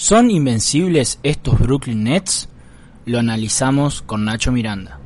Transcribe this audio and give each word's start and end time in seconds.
¿Son 0.00 0.30
invencibles 0.30 1.18
estos 1.24 1.58
Brooklyn 1.58 2.04
Nets? 2.04 2.48
Lo 3.04 3.18
analizamos 3.18 4.00
con 4.00 4.24
Nacho 4.24 4.52
Miranda. 4.52 5.00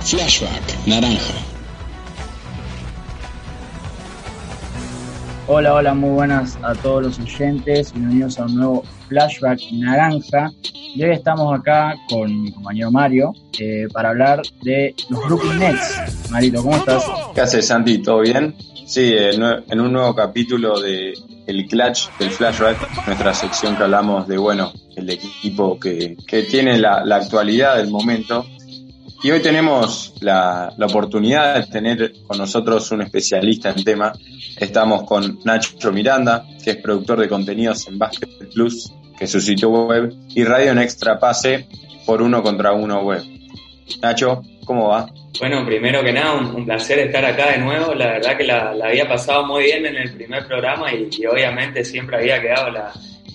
Flashback 0.00 0.86
Naranja. 0.86 1.34
Hola, 5.46 5.74
hola, 5.74 5.92
muy 5.92 6.10
buenas 6.10 6.58
a 6.62 6.74
todos 6.76 7.02
los 7.02 7.18
oyentes. 7.18 7.92
Bienvenidos 7.92 8.38
a 8.38 8.46
un 8.46 8.54
nuevo 8.54 8.84
Flashback 9.08 9.60
Naranja. 9.70 10.50
Hoy 10.94 11.10
estamos 11.10 11.58
acá 11.58 11.94
con 12.08 12.42
mi 12.42 12.52
compañero 12.52 12.90
Mario 12.90 13.32
eh, 13.58 13.86
para 13.92 14.10
hablar 14.10 14.42
de 14.62 14.94
los 15.08 15.24
Brooklyn 15.26 15.58
Nets. 15.58 16.30
Marito, 16.30 16.62
¿cómo 16.62 16.76
estás? 16.76 17.04
¿Qué 17.34 17.40
haces, 17.40 17.66
Santi? 17.66 17.98
¿Todo 17.98 18.20
bien? 18.20 18.54
Sí, 18.86 19.14
en 19.16 19.80
un 19.80 19.92
nuevo 19.92 20.14
capítulo 20.14 20.80
de 20.80 21.14
El 21.46 21.66
Clutch 21.68 22.08
del 22.18 22.30
Flashback, 22.30 23.06
nuestra 23.06 23.32
sección 23.34 23.76
que 23.76 23.84
hablamos 23.84 24.26
de, 24.26 24.36
bueno, 24.36 24.72
el 24.96 25.08
equipo 25.10 25.78
que, 25.78 26.16
que 26.26 26.42
tiene 26.42 26.76
la, 26.76 27.04
la 27.04 27.16
actualidad 27.16 27.76
del 27.76 27.88
momento 27.88 28.44
y 29.22 29.30
hoy 29.30 29.40
tenemos 29.40 30.14
la, 30.20 30.72
la, 30.78 30.86
oportunidad 30.86 31.54
de 31.54 31.66
tener 31.66 32.12
con 32.26 32.38
nosotros 32.38 32.90
un 32.90 33.02
especialista 33.02 33.68
en 33.70 33.84
tema. 33.84 34.12
Estamos 34.56 35.02
con 35.02 35.38
Nacho 35.44 35.92
Miranda, 35.92 36.46
que 36.64 36.70
es 36.70 36.76
productor 36.78 37.20
de 37.20 37.28
contenidos 37.28 37.86
en 37.86 37.98
Basket 37.98 38.48
Plus, 38.54 38.90
que 39.20 39.26
su 39.26 39.38
sitio 39.38 39.68
web, 39.68 40.14
y 40.30 40.44
Radio 40.44 40.72
en 40.72 40.78
Extra 40.78 41.18
Pase 41.18 41.66
por 42.06 42.22
uno 42.22 42.42
contra 42.42 42.72
uno 42.72 43.02
web. 43.02 43.22
Nacho, 44.00 44.42
¿cómo 44.64 44.88
va? 44.88 45.10
Bueno, 45.38 45.64
primero 45.66 46.02
que 46.02 46.10
nada, 46.10 46.32
un, 46.32 46.64
placer 46.64 47.00
estar 47.00 47.22
acá 47.26 47.52
de 47.52 47.58
nuevo. 47.58 47.94
La 47.94 48.12
verdad 48.12 48.38
que 48.38 48.44
la, 48.44 48.74
la, 48.74 48.86
había 48.86 49.06
pasado 49.06 49.46
muy 49.46 49.64
bien 49.64 49.84
en 49.84 49.96
el 49.96 50.10
primer 50.12 50.46
programa 50.46 50.90
y, 50.94 51.10
y 51.10 51.26
obviamente 51.26 51.84
siempre 51.84 52.16
había 52.16 52.40
quedado 52.40 52.70
la, 52.70 52.92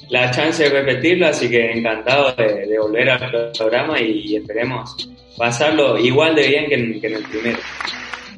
la, 0.10 0.32
chance 0.32 0.64
de 0.64 0.70
repetirlo, 0.70 1.28
así 1.28 1.50
que 1.50 1.72
encantado 1.72 2.32
de, 2.32 2.66
de 2.66 2.80
volver 2.80 3.08
al 3.12 3.52
programa 3.52 4.02
y, 4.02 4.22
y 4.26 4.36
esperemos 4.38 5.08
pasarlo 5.38 6.00
igual 6.00 6.36
de 6.36 6.48
bien 6.48 6.66
que 6.68 6.76
en, 6.76 7.00
que 7.00 7.08
en, 7.08 7.14
el 7.14 7.24
primero. 7.26 7.60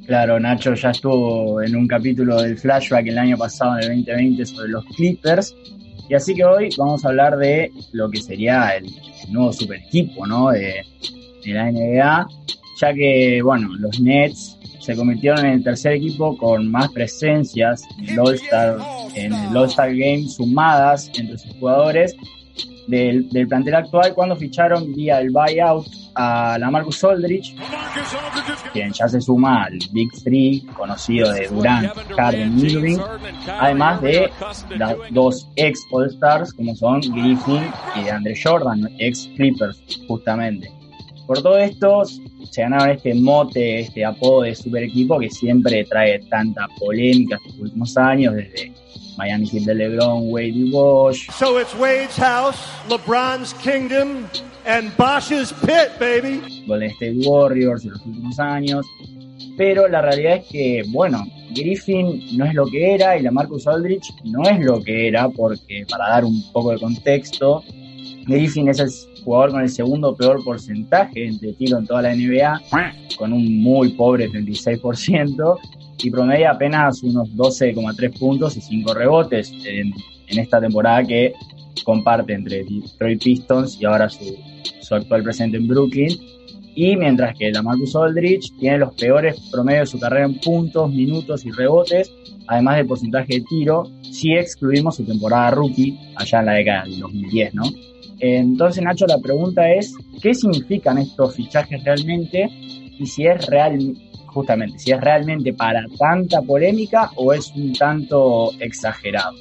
Claro, 0.06 0.38
Nacho 0.38 0.73
ya 0.73 0.90
estuvo 0.90 1.62
en 1.62 1.78
un 1.78 1.88
capítulo 1.88 2.42
del 2.42 2.58
flashback 2.58 3.08
el 3.08 3.18
año 3.18 3.38
pasado, 3.38 3.80
en 3.80 3.92
el 3.92 4.03
2020, 4.03 4.45
sobre 4.45 4.68
los 4.68 4.84
Clippers. 4.95 5.56
Y 6.09 6.16
así 6.16 6.33
que 6.33 6.44
hoy 6.44 6.69
vamos 6.77 7.03
a 7.03 7.09
hablar 7.09 7.38
de 7.38 7.72
lo 7.91 8.09
que 8.09 8.22
sería 8.22 8.69
el, 8.77 8.86
nuevo 9.30 9.52
super 9.52 9.80
equipo, 9.80 10.25
¿no? 10.25 10.52
De, 10.52 10.83
la 11.45 11.72
NBA, 11.72 12.27
ya 12.81 12.94
que, 12.94 13.41
bueno, 13.41 13.69
los 13.80 14.02
Nets 14.02 14.58
se 14.81 14.97
convirtieron 14.97 15.45
en 15.45 15.53
el 15.53 15.63
tercer 15.63 15.94
equipo 15.94 16.38
con 16.38 16.69
más 16.69 16.91
presencias 16.91 17.83
en 18.00 18.09
el 18.09 18.19
All-Star, 18.19 18.78
en 19.16 19.33
el 19.33 19.55
All-Star 19.55 19.95
Game 19.95 20.28
sumadas 20.28 21.09
entre 21.17 21.38
sus 21.38 21.53
jugadores 21.53 22.17
del, 22.88 23.30
del, 23.30 23.48
plantel 23.48 23.76
actual 23.76 24.14
cuando 24.14 24.36
ficharon 24.36 24.94
vía 24.94 25.20
el 25.20 25.30
buyout 25.30 25.88
a 26.16 26.58
la 26.58 26.72
Marcus 26.72 27.04
Aldridge, 27.04 27.56
quien 28.74 28.92
ya 28.92 29.08
se 29.08 29.22
suma 29.22 29.66
al 29.66 29.78
Big 29.92 30.10
Three 30.24 30.66
conocido 30.76 31.32
de 31.32 31.48
Durant, 31.48 31.94
Harden 32.18 32.60
Irving, 32.60 32.98
además 33.60 34.02
de 34.02 34.30
las 34.78 34.96
dos 35.12 35.48
ex 35.56 35.86
All-Stars 35.92 36.54
como 36.54 36.76
son 36.76 37.02
Griffin 37.02 37.64
y 37.96 38.10
Andre 38.10 38.36
Jordan, 38.42 38.90
ex 39.00 39.30
Clippers 39.36 39.82
justamente. 40.08 40.72
Por 41.28 41.42
todo 41.42 41.58
esto 41.58 42.04
se 42.06 42.62
ganaron 42.62 42.90
este 42.90 43.14
mote, 43.14 43.82
este 43.82 44.06
apodo 44.06 44.44
de 44.44 44.56
super 44.56 44.84
equipo 44.84 45.20
que 45.20 45.30
siempre 45.30 45.84
trae 45.84 46.20
tanta 46.30 46.68
polémica 46.80 47.36
estos 47.36 47.60
últimos 47.60 47.98
años, 47.98 48.34
desde 48.34 48.72
Miami 49.17 49.47
Heat 49.47 49.63
de 49.63 49.73
LeBron, 49.73 50.31
Wade 50.31 50.53
y 50.55 50.72
Bosch. 50.72 51.29
So 51.31 51.59
it's 51.59 51.73
Wade's 51.75 52.16
house, 52.17 52.57
LeBron's 52.88 53.53
kingdom, 53.53 54.29
and 54.66 54.95
Bosch's 54.95 55.51
pit, 55.66 55.97
baby. 56.00 56.66
Golden 56.67 56.91
State 56.91 57.17
Warriors 57.25 57.83
en 57.83 57.91
los 57.91 58.05
últimos 58.05 58.39
años. 58.39 58.85
Pero 59.57 59.88
la 59.88 60.01
realidad 60.03 60.35
es 60.35 60.45
que, 60.45 60.83
bueno, 60.89 61.25
Griffin 61.55 62.38
no 62.38 62.45
es 62.45 62.53
lo 62.53 62.67
que 62.67 62.94
era 62.94 63.17
y 63.17 63.23
la 63.23 63.31
Marcus 63.31 63.66
Aldrich 63.66 64.13
no 64.25 64.44
es 64.44 64.59
lo 64.59 64.81
que 64.81 65.07
era, 65.07 65.29
porque 65.29 65.85
para 65.89 66.09
dar 66.09 66.25
un 66.25 66.51
poco 66.51 66.72
de 66.72 66.79
contexto, 66.79 67.63
Griffin 68.28 68.67
es 68.69 68.79
el 68.79 68.89
jugador 69.23 69.51
con 69.51 69.61
el 69.61 69.69
segundo 69.69 70.16
peor 70.16 70.44
porcentaje 70.44 71.31
de 71.41 71.53
tiro 71.53 71.79
en 71.79 71.88
toda 71.88 72.03
la 72.03 72.16
NBA, 72.16 72.61
con 73.17 73.34
un 73.34 73.63
muy 73.63 73.89
pobre 73.89 74.29
36%, 74.29 75.57
y 76.02 76.12
promedia 76.12 76.52
apenas 76.52 77.02
unos 77.03 77.30
12,3 77.30 78.19
puntos 78.19 78.58
y 78.58 78.62
5 78.62 78.94
rebotes 78.94 79.52
en, 79.66 79.94
en, 80.28 80.40
esta 80.40 80.59
temporada 80.59 81.03
que 81.03 81.34
comparte 81.84 82.34
entre 82.34 82.63
Detroit 82.63 83.24
Pistons 83.24 83.80
y 83.81 83.85
ahora 83.85 84.09
su, 84.09 84.35
su 84.81 84.96
actual 84.96 85.24
presente 85.24 85.58
en 85.58 85.68
Brooklyn. 85.68 86.18
Y 86.75 86.96
mientras 86.96 87.35
que 87.35 87.52
la 87.52 87.63
Marcus 87.63 87.96
Aldridge 87.96 88.52
tiene 88.59 88.78
los 88.78 88.94
peores 88.94 89.40
promedios 89.52 89.90
de 89.90 89.91
su 89.91 90.00
carrera 90.00 90.25
en 90.25 90.40
puntos, 90.40 90.91
minutos 90.91 91.44
y 91.44 91.52
rebotes, 91.52 92.12
además 92.46 92.78
del 92.78 92.85
porcentaje 92.85 93.40
de 93.40 93.41
tiro, 93.41 93.90
si 94.03 94.34
excluimos 94.34 94.97
su 94.97 95.03
temporada 95.03 95.52
rookie 95.52 95.97
allá 96.16 96.40
en 96.40 96.46
la 96.46 96.53
década 96.53 96.84
del 96.84 97.00
2010, 97.00 97.56
¿no? 97.56 97.64
Entonces, 98.19 98.84
Nacho, 98.84 99.06
la 99.08 99.19
pregunta 99.19 99.72
es, 99.72 99.96
¿qué 100.22 100.34
significan 100.34 100.97
estos 100.97 101.35
fichajes 101.35 101.84
realmente? 101.84 102.47
Y 103.00 103.06
si 103.06 103.25
es 103.25 103.46
real, 103.47 103.96
justamente, 104.38 104.78
si 104.78 104.92
es 104.92 105.02
realmente 105.02 105.52
para 105.52 105.84
tanta 105.98 106.44
polémica 106.44 107.09
o 107.16 107.34
es 107.34 107.52
un 107.56 107.74
tanto 107.74 108.52
exagerado. 108.59 109.36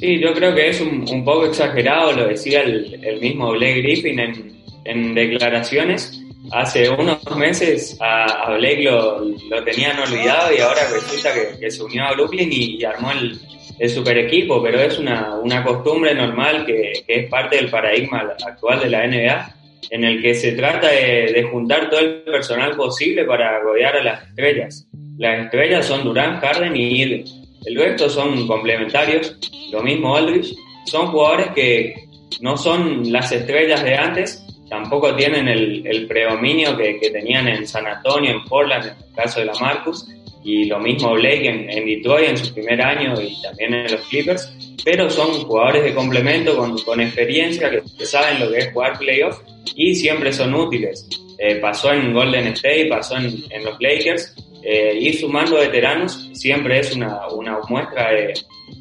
Sí, 0.00 0.18
yo 0.18 0.32
creo 0.32 0.54
que 0.54 0.70
es 0.70 0.80
un, 0.80 1.04
un 1.10 1.22
poco 1.22 1.44
exagerado, 1.46 2.12
lo 2.12 2.28
decía 2.28 2.62
el, 2.62 2.98
el 3.04 3.20
mismo 3.20 3.52
Blake 3.52 3.82
Griffin 3.82 4.18
en, 4.18 4.62
en, 4.84 5.14
declaraciones. 5.14 6.18
Hace 6.50 6.88
unos 6.88 7.18
meses 7.36 7.98
a, 8.00 8.24
a 8.24 8.56
Blake 8.56 8.82
lo, 8.82 9.20
lo, 9.20 9.64
tenían 9.64 9.98
olvidado 9.98 10.54
y 10.54 10.60
ahora 10.60 10.80
resulta 10.90 11.34
que, 11.34 11.58
que 11.58 11.70
se 11.70 11.82
unió 11.82 12.04
a 12.04 12.12
Brooklyn 12.12 12.50
y, 12.50 12.76
y 12.76 12.84
armó 12.84 13.10
el, 13.10 13.38
el 13.78 13.90
super 13.90 14.16
equipo, 14.16 14.62
pero 14.62 14.80
es 14.80 14.98
una, 14.98 15.34
una 15.36 15.62
costumbre 15.62 16.14
normal 16.14 16.64
que, 16.64 17.02
que, 17.06 17.20
es 17.20 17.28
parte 17.28 17.56
del 17.56 17.68
paradigma 17.68 18.34
actual 18.46 18.80
de 18.80 18.90
la 18.90 19.06
NBA, 19.06 19.55
en 19.90 20.04
el 20.04 20.22
que 20.22 20.34
se 20.34 20.52
trata 20.52 20.88
de, 20.88 21.32
de, 21.32 21.42
juntar 21.44 21.90
todo 21.90 22.00
el 22.00 22.22
personal 22.22 22.76
posible 22.76 23.24
para 23.24 23.60
rodear 23.60 23.96
a 23.96 24.02
las 24.02 24.28
estrellas. 24.28 24.88
Las 25.18 25.44
estrellas 25.44 25.86
son 25.86 26.04
Durant, 26.04 26.40
Harden 26.42 26.76
y 26.76 27.02
Irving. 27.02 27.24
El 27.64 27.76
resto 27.76 28.08
son 28.08 28.46
complementarios, 28.46 29.36
lo 29.72 29.82
mismo 29.82 30.16
Aldridge. 30.16 30.54
Son 30.86 31.08
jugadores 31.08 31.48
que 31.48 31.94
no 32.40 32.56
son 32.56 33.10
las 33.10 33.32
estrellas 33.32 33.82
de 33.82 33.94
antes, 33.94 34.44
tampoco 34.68 35.14
tienen 35.14 35.48
el, 35.48 35.86
el 35.86 36.06
predominio 36.06 36.76
que, 36.76 36.98
que, 37.00 37.10
tenían 37.10 37.48
en 37.48 37.66
San 37.66 37.86
Antonio, 37.86 38.30
en 38.30 38.44
Portland, 38.44 38.86
en 38.86 38.92
el 38.92 39.14
caso 39.14 39.40
de 39.40 39.46
la 39.46 39.54
Marcus, 39.60 40.06
y 40.44 40.66
lo 40.66 40.78
mismo 40.78 41.12
Blake 41.14 41.48
en, 41.48 41.70
en, 41.70 41.86
Detroit 41.86 42.28
en 42.28 42.36
su 42.36 42.54
primer 42.54 42.80
año 42.80 43.14
y 43.20 43.40
también 43.42 43.74
en 43.74 43.90
los 43.90 44.00
Clippers, 44.08 44.52
pero 44.84 45.10
son 45.10 45.44
jugadores 45.44 45.82
de 45.82 45.94
complemento 45.94 46.56
con, 46.56 46.78
con 46.82 47.00
experiencia 47.00 47.70
que, 47.70 48.06
saben 48.06 48.38
lo 48.38 48.50
que 48.50 48.58
es 48.58 48.72
jugar 48.72 48.98
playoff 48.98 49.40
y 49.74 49.94
siempre 49.94 50.32
son 50.32 50.54
útiles. 50.54 51.08
Eh, 51.38 51.56
pasó 51.56 51.92
en 51.92 52.14
Golden 52.14 52.48
State, 52.48 52.86
pasó 52.88 53.16
en, 53.16 53.44
en 53.50 53.64
los 53.64 53.76
Lakers, 53.80 54.34
eh, 54.62 54.98
ir 54.98 55.16
sumando 55.16 55.56
veteranos 55.56 56.28
siempre 56.32 56.80
es 56.80 56.94
una, 56.96 57.28
una 57.28 57.58
muestra 57.68 58.10
de, 58.10 58.34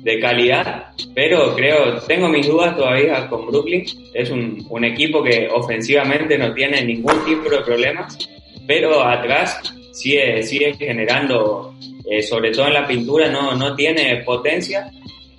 de, 0.04 0.20
calidad, 0.20 0.88
pero 1.14 1.56
creo, 1.56 2.00
tengo 2.08 2.28
mis 2.28 2.48
dudas 2.48 2.76
todavía 2.76 3.28
con 3.28 3.46
Brooklyn, 3.46 3.86
es 4.14 4.32
un, 4.32 4.66
un 4.70 4.84
equipo 4.84 5.22
que 5.22 5.48
ofensivamente 5.48 6.38
no 6.40 6.54
tiene 6.54 6.84
ningún 6.84 7.24
tipo 7.26 7.50
de 7.50 7.62
problemas, 7.62 8.18
pero 8.66 9.04
atrás 9.04 9.62
sigue, 9.92 10.44
sigue 10.44 10.74
generando, 10.74 11.74
eh, 12.10 12.22
sobre 12.22 12.52
todo 12.52 12.68
en 12.68 12.74
la 12.74 12.88
pintura, 12.88 13.30
no, 13.30 13.56
no 13.56 13.76
tiene 13.76 14.24
potencia. 14.26 14.90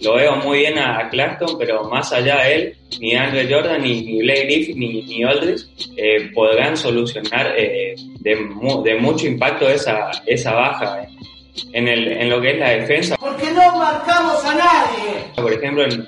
Lo 0.01 0.15
veo 0.15 0.37
muy 0.37 0.59
bien 0.59 0.79
a, 0.79 0.99
a 0.99 1.09
Claxton, 1.09 1.57
pero 1.59 1.85
más 1.85 2.13
allá 2.13 2.43
de 2.43 2.55
él, 2.55 2.77
ni 3.01 3.15
Andre 3.15 3.53
Jordan, 3.53 3.83
ni, 3.83 4.03
ni 4.03 4.19
Blake 4.21 4.45
Griffin, 4.45 4.79
ni, 4.79 5.03
ni 5.03 5.25
Aldridge 5.25 5.63
eh, 5.97 6.31
podrán 6.35 6.77
solucionar 6.77 7.55
eh, 7.57 7.95
de, 8.21 8.37
mu 8.37 8.83
de, 8.83 8.97
mucho 8.97 9.27
impacto 9.27 9.69
esa, 9.69 10.11
esa 10.27 10.53
baja 10.53 11.07
en, 11.73 11.89
el, 11.89 12.09
en 12.09 12.29
lo 12.29 12.41
que 12.41 12.51
es 12.51 12.59
la 12.59 12.71
defensa. 12.71 13.17
Porque 13.19 13.51
no 13.51 13.77
marcamos 13.77 14.45
a 14.45 14.55
nadie. 14.55 15.25
Por 15.35 15.53
ejemplo, 15.53 15.85
en, 15.85 16.07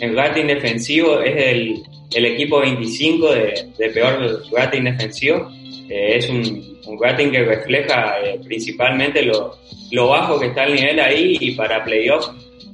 en 0.00 0.16
rating 0.16 0.46
defensivo 0.46 1.20
es 1.20 1.36
el, 1.36 1.82
el 2.14 2.24
equipo 2.24 2.60
25 2.60 3.34
de, 3.34 3.68
de 3.76 3.90
peor 3.90 4.42
rating 4.52 4.82
defensivo. 4.84 5.50
Eh, 5.88 6.16
es 6.16 6.28
un, 6.28 6.78
un 6.86 6.98
rating 7.02 7.30
que 7.30 7.44
refleja 7.44 8.18
eh, 8.22 8.40
principalmente 8.44 9.22
lo, 9.22 9.56
lo, 9.90 10.08
bajo 10.08 10.38
que 10.38 10.46
está 10.46 10.64
el 10.64 10.74
nivel 10.74 11.00
ahí 11.00 11.36
y 11.40 11.52
para 11.52 11.84
playoff 11.84 12.28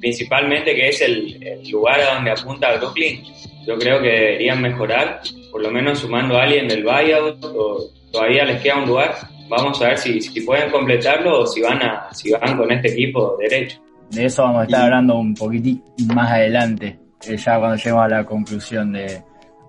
principalmente 0.04 0.74
que 0.74 0.90
es 0.90 1.00
el, 1.00 1.42
el, 1.42 1.70
lugar 1.70 1.98
a 1.98 2.16
donde 2.16 2.30
apunta 2.30 2.76
Brooklyn 2.76 3.24
yo 3.66 3.78
creo 3.78 4.02
que 4.02 4.08
deberían 4.08 4.60
mejorar, 4.60 5.22
por 5.50 5.62
lo 5.62 5.70
menos 5.70 6.00
sumando 6.00 6.36
a 6.36 6.42
alguien 6.42 6.68
del 6.68 6.84
buyout, 6.84 7.42
o 7.42 7.90
todavía 8.12 8.44
les 8.44 8.60
queda 8.60 8.76
un 8.76 8.88
lugar. 8.88 9.14
Vamos 9.48 9.80
a 9.80 9.88
ver 9.88 9.96
si, 9.96 10.20
si 10.20 10.42
pueden 10.42 10.70
completarlo 10.70 11.40
o 11.40 11.46
si 11.46 11.62
van, 11.62 11.80
a, 11.82 12.12
si 12.12 12.30
van 12.32 12.58
con 12.58 12.70
este 12.70 12.92
equipo 12.92 13.38
derecho. 13.38 13.80
De 14.10 14.26
eso 14.26 14.42
vamos 14.42 14.60
a 14.60 14.64
estar 14.64 14.82
hablando 14.82 15.16
un 15.16 15.34
poquitín 15.34 15.82
más 16.14 16.32
adelante, 16.32 16.98
eh, 17.26 17.38
ya 17.38 17.58
cuando 17.58 17.76
lleguemos 17.76 18.04
a 18.04 18.08
la 18.08 18.26
conclusión 18.26 18.92
de, 18.92 19.22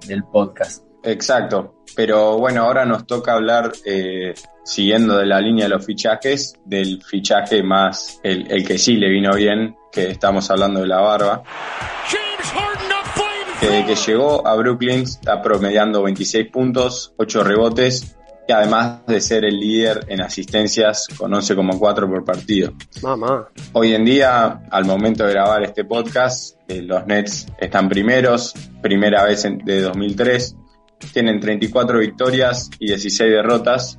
del 0.05 0.25
podcast. 0.25 0.83
Exacto, 1.01 1.75
pero 1.95 2.38
bueno, 2.38 2.63
ahora 2.63 2.83
nos 2.83 3.07
toca 3.07 3.31
hablar, 3.31 3.71
eh, 3.85 4.33
siguiendo 4.65 5.17
de 5.17 5.27
la 5.27 5.39
línea 5.39 5.67
de 5.67 5.69
los 5.69 5.85
fichajes, 5.85 6.59
del 6.65 7.01
fichaje 7.01 7.63
más, 7.63 8.19
el, 8.23 8.51
el 8.51 8.67
que 8.67 8.77
sí 8.77 8.97
le 8.97 9.09
vino 9.09 9.33
bien, 9.33 9.73
que 9.95 10.12
estamos 10.12 10.51
hablando 10.51 10.81
de 10.81 10.88
la 10.88 11.00
barba. 11.00 11.42
Que, 13.62 13.86
que 13.86 13.95
llegó 13.95 14.45
a 14.45 14.53
Brooklyn 14.56 15.03
está 15.03 15.42
promediando 15.42 16.03
26 16.03 16.51
puntos, 16.51 17.13
8 17.18 17.44
rebotes 17.44 18.15
y 18.47 18.51
además 18.51 19.06
de 19.07 19.19
ser 19.21 19.44
el 19.45 19.57
líder 19.59 20.06
en 20.09 20.21
asistencias 20.21 21.07
con 21.18 21.31
11,4 21.31 21.80
por 22.07 22.24
partido. 22.25 22.74
Mamá. 23.01 23.47
Hoy 23.74 23.95
en 23.95 24.06
día, 24.06 24.62
al 24.69 24.86
momento 24.86 25.25
de 25.25 25.31
grabar 25.31 25.63
este 25.63 25.86
podcast, 25.86 26.57
eh, 26.68 26.81
los 26.83 27.07
Nets 27.07 27.48
están 27.57 27.89
primeros, 27.89 28.53
primera 28.81 29.24
vez 29.24 29.45
en- 29.45 29.57
de 29.59 29.81
2003, 29.81 30.56
tienen 31.13 31.39
34 31.39 32.00
victorias 32.00 32.69
y 32.77 32.88
16 32.88 33.31
derrotas, 33.31 33.98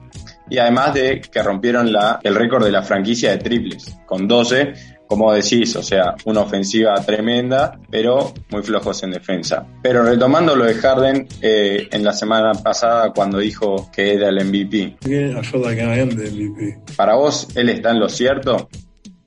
y 0.49 0.59
además 0.59 0.95
de 0.95 1.21
que 1.21 1.43
rompieron 1.43 1.93
la, 1.93 2.21
el 2.23 2.35
récord 2.37 2.65
de 2.65 2.71
la 2.71 2.83
franquicia 2.83 3.31
de 3.33 3.39
triples, 3.39 3.97
con 4.07 4.29
12, 4.29 4.75
como 5.07 5.33
decís, 5.33 5.77
o 5.77 5.83
sea, 5.83 6.15
una 6.25 6.41
ofensiva 6.41 6.95
tremenda, 7.05 7.79
pero 7.91 8.33
muy 8.51 8.63
flojos 8.63 9.03
en 9.03 9.13
defensa. 9.13 9.67
Pero 9.83 10.03
retomando 10.03 10.57
lo 10.57 10.65
de 10.65 10.75
Harden, 10.75 11.29
eh, 11.43 11.89
en 11.91 12.05
la 12.05 12.13
semana 12.13 12.53
pasada 12.55 13.13
cuando 13.13 13.39
dijo 13.39 13.91
que 13.95 14.15
era 14.15 14.29
el 14.29 14.45
MVP, 14.45 14.97
I 15.07 15.45
feel 15.45 15.63
like 15.63 15.81
I 15.81 16.01
am 16.01 16.11
the 16.11 16.31
MVP. 16.31 16.79
¿Para 16.97 17.17
vos 17.17 17.49
él 17.55 17.69
está 17.69 17.91
en 17.91 18.01
lo 18.01 18.09
cierto? 18.09 18.69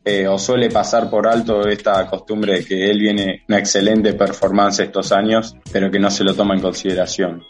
Eh, 0.03 0.27
¿O 0.27 0.39
suele 0.39 0.69
pasar 0.69 1.09
por 1.09 1.27
alto 1.27 1.67
esta 1.67 2.07
costumbre 2.07 2.59
de 2.59 2.65
que 2.65 2.89
él 2.89 2.99
viene 2.99 3.43
una 3.47 3.59
excelente 3.59 4.13
performance 4.13 4.79
estos 4.79 5.11
años, 5.11 5.55
pero 5.71 5.91
que 5.91 5.99
no 5.99 6.09
se 6.09 6.23
lo 6.23 6.33
toma 6.33 6.55
en 6.55 6.61
consideración? 6.61 7.43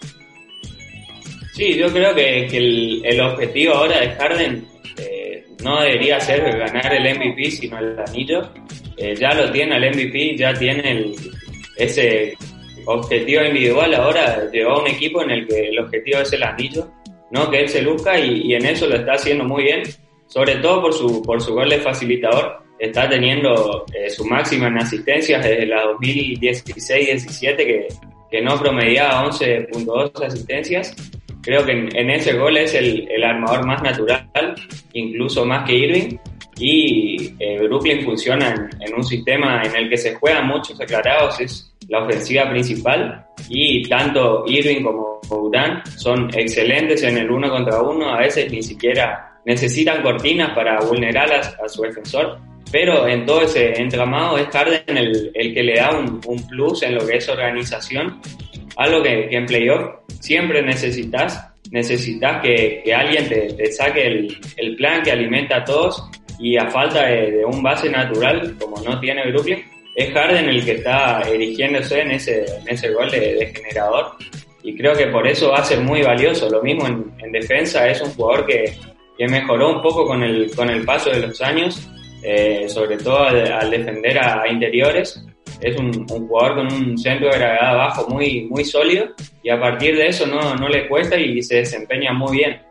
Sí, 1.53 1.75
yo 1.75 1.91
creo 1.91 2.15
que, 2.15 2.47
que 2.49 2.57
el, 2.57 3.01
el 3.05 3.21
objetivo 3.21 3.75
ahora 3.75 3.99
de 3.99 4.11
Harden 4.11 4.67
no 5.63 5.81
debería 5.81 6.19
ser 6.19 6.57
ganar 6.57 6.93
el 6.93 7.17
MVP, 7.17 7.51
sino 7.51 7.79
el 7.79 7.99
anillo. 7.99 8.49
Eh, 8.97 9.15
ya 9.15 9.33
lo 9.33 9.51
tiene 9.51 9.77
el 9.77 9.93
MVP, 9.93 10.37
ya 10.37 10.53
tiene 10.53 11.13
ese 11.77 12.37
objetivo 12.85 13.43
individual. 13.43 13.93
Ahora 13.95 14.49
llegó 14.51 14.71
a 14.71 14.81
un 14.81 14.87
equipo 14.87 15.21
en 15.23 15.31
el 15.31 15.47
que 15.47 15.69
el 15.69 15.79
objetivo 15.79 16.19
es 16.19 16.33
el 16.33 16.43
anillo, 16.43 16.89
no 17.31 17.49
que 17.49 17.61
él 17.61 17.69
se 17.69 17.81
luzca 17.81 18.17
y, 18.19 18.53
en 18.53 18.65
eso 18.65 18.87
lo 18.87 18.95
está 18.95 19.13
haciendo 19.13 19.43
muy 19.43 19.63
bien, 19.63 19.83
sobre 20.27 20.55
todo 20.55 20.81
por 20.81 20.93
su, 20.93 21.21
por 21.21 21.41
su 21.41 21.55
de 21.55 21.79
facilitador. 21.79 22.59
Está 22.79 23.09
teniendo 23.09 23.85
eh, 23.93 24.09
su 24.09 24.23
máxima 24.25 24.67
en 24.67 24.77
asistencias 24.77 25.43
desde 25.43 25.65
la 25.65 25.83
2016-17 25.99 27.57
que, 27.57 27.87
que 28.31 28.41
no 28.41 28.57
promediaba 28.57 29.29
11.2 29.29 30.25
asistencias 30.25 30.95
creo 31.41 31.65
que 31.65 31.71
en, 31.71 31.95
en, 31.95 32.09
ese 32.09 32.33
gol 32.33 32.57
es 32.57 32.73
el, 32.73 33.07
el, 33.09 33.23
armador 33.23 33.65
más 33.65 33.81
natural, 33.81 34.55
incluso 34.93 35.45
más 35.45 35.67
que 35.67 35.75
Irving. 35.75 36.17
Y 36.57 37.33
eh, 37.39 37.59
Brooklyn 37.63 38.03
funciona 38.03 38.49
en, 38.49 38.69
en, 38.81 38.95
un 38.95 39.03
sistema 39.03 39.61
en 39.63 39.75
el 39.75 39.89
que 39.89 39.97
se 39.97 40.15
juegan 40.15 40.47
muchos 40.47 40.79
aclarados, 40.79 41.39
es 41.39 41.73
la 41.87 42.03
ofensiva 42.03 42.49
principal. 42.49 43.25
Y 43.47 43.87
tanto 43.87 44.43
Irving 44.47 44.83
como 44.83 45.21
Durant 45.29 45.85
son 45.87 46.29
excelentes 46.33 47.03
en 47.03 47.17
el 47.17 47.31
uno 47.31 47.49
contra 47.49 47.81
uno, 47.81 48.13
a 48.13 48.19
veces 48.19 48.51
ni 48.51 48.61
siquiera 48.61 49.39
necesitan 49.45 50.01
cortinas 50.01 50.53
para 50.53 50.79
vulnerar 50.81 51.31
a, 51.31 51.39
a 51.63 51.69
su 51.69 51.83
defensor. 51.83 52.39
Pero 52.71 53.07
en 53.07 53.25
todo 53.25 53.41
ese 53.41 53.81
entramado 53.81 54.37
es 54.37 54.47
Harden 54.49 54.97
el, 54.97 55.31
el 55.33 55.53
que 55.53 55.63
le 55.63 55.75
da 55.75 55.97
un, 55.97 56.21
un 56.27 56.47
plus 56.47 56.83
en 56.83 56.95
lo 56.95 57.05
que 57.05 57.17
es 57.17 57.27
organización 57.27 58.21
algo 58.79 59.03
que, 59.03 59.27
que 59.27 59.35
en 59.35 59.45
playoff 59.45 59.89
siempre 60.21 60.61
necesitas, 60.61 61.45
necesitas 61.69 62.41
que, 62.41 62.81
que 62.83 62.93
alguien 62.93 63.27
te, 63.27 63.53
te 63.53 63.71
saque 63.73 64.07
el, 64.07 64.37
el, 64.55 64.75
plan 64.77 65.03
que 65.03 65.11
alimenta 65.11 65.57
a 65.57 65.65
todos 65.65 66.09
y 66.39 66.57
a 66.57 66.69
falta 66.69 67.05
de, 67.05 67.31
de, 67.31 67.45
un 67.45 67.61
base 67.61 67.89
natural, 67.89 68.55
como 68.57 68.81
no 68.81 68.97
tiene 69.01 69.29
Brooklyn, 69.31 69.61
es 69.95 70.13
Harden 70.13 70.47
el 70.47 70.63
que 70.63 70.75
está 70.75 71.21
erigiéndose 71.29 71.99
en 71.99 72.11
ese, 72.11 72.45
en 72.61 72.69
ese 72.69 72.89
gol 72.91 73.11
de, 73.11 73.19
de 73.19 73.53
generador 73.53 74.13
y 74.63 74.77
creo 74.77 74.95
que 74.95 75.07
por 75.07 75.27
eso 75.27 75.49
va 75.49 75.57
a 75.57 75.65
ser 75.65 75.81
muy 75.81 76.01
valioso. 76.01 76.49
Lo 76.49 76.61
mismo 76.61 76.87
en, 76.87 77.11
en 77.17 77.31
defensa, 77.33 77.85
es 77.85 78.01
un 78.01 78.11
jugador 78.11 78.45
que, 78.45 78.73
que, 79.17 79.27
mejoró 79.27 79.75
un 79.75 79.81
poco 79.81 80.05
con 80.05 80.23
el, 80.23 80.51
con 80.55 80.69
el 80.69 80.85
paso 80.85 81.09
de 81.09 81.27
los 81.27 81.41
años, 81.41 81.85
eh, 82.23 82.65
sobre 82.69 82.95
todo 82.97 83.25
al, 83.25 83.51
al 83.51 83.71
defender 83.71 84.17
a, 84.19 84.43
a 84.43 84.47
interiores 84.47 85.21
es 85.61 85.77
un, 85.77 86.07
jugador 86.07 86.55
con 86.55 86.73
un 86.73 86.97
centro 86.97 87.29
de 87.29 87.37
gravedad 87.37 87.75
bajo 87.75 88.09
muy, 88.09 88.43
muy 88.43 88.63
sólido 88.63 89.07
y 89.43 89.49
a 89.49 89.59
partir 89.59 89.95
de 89.95 90.07
eso 90.07 90.25
no, 90.25 90.55
no 90.55 90.69
le 90.69 90.87
cuesta 90.87 91.17
y 91.17 91.41
se 91.41 91.57
desempeña 91.57 92.13
muy 92.13 92.37
bien. 92.37 92.61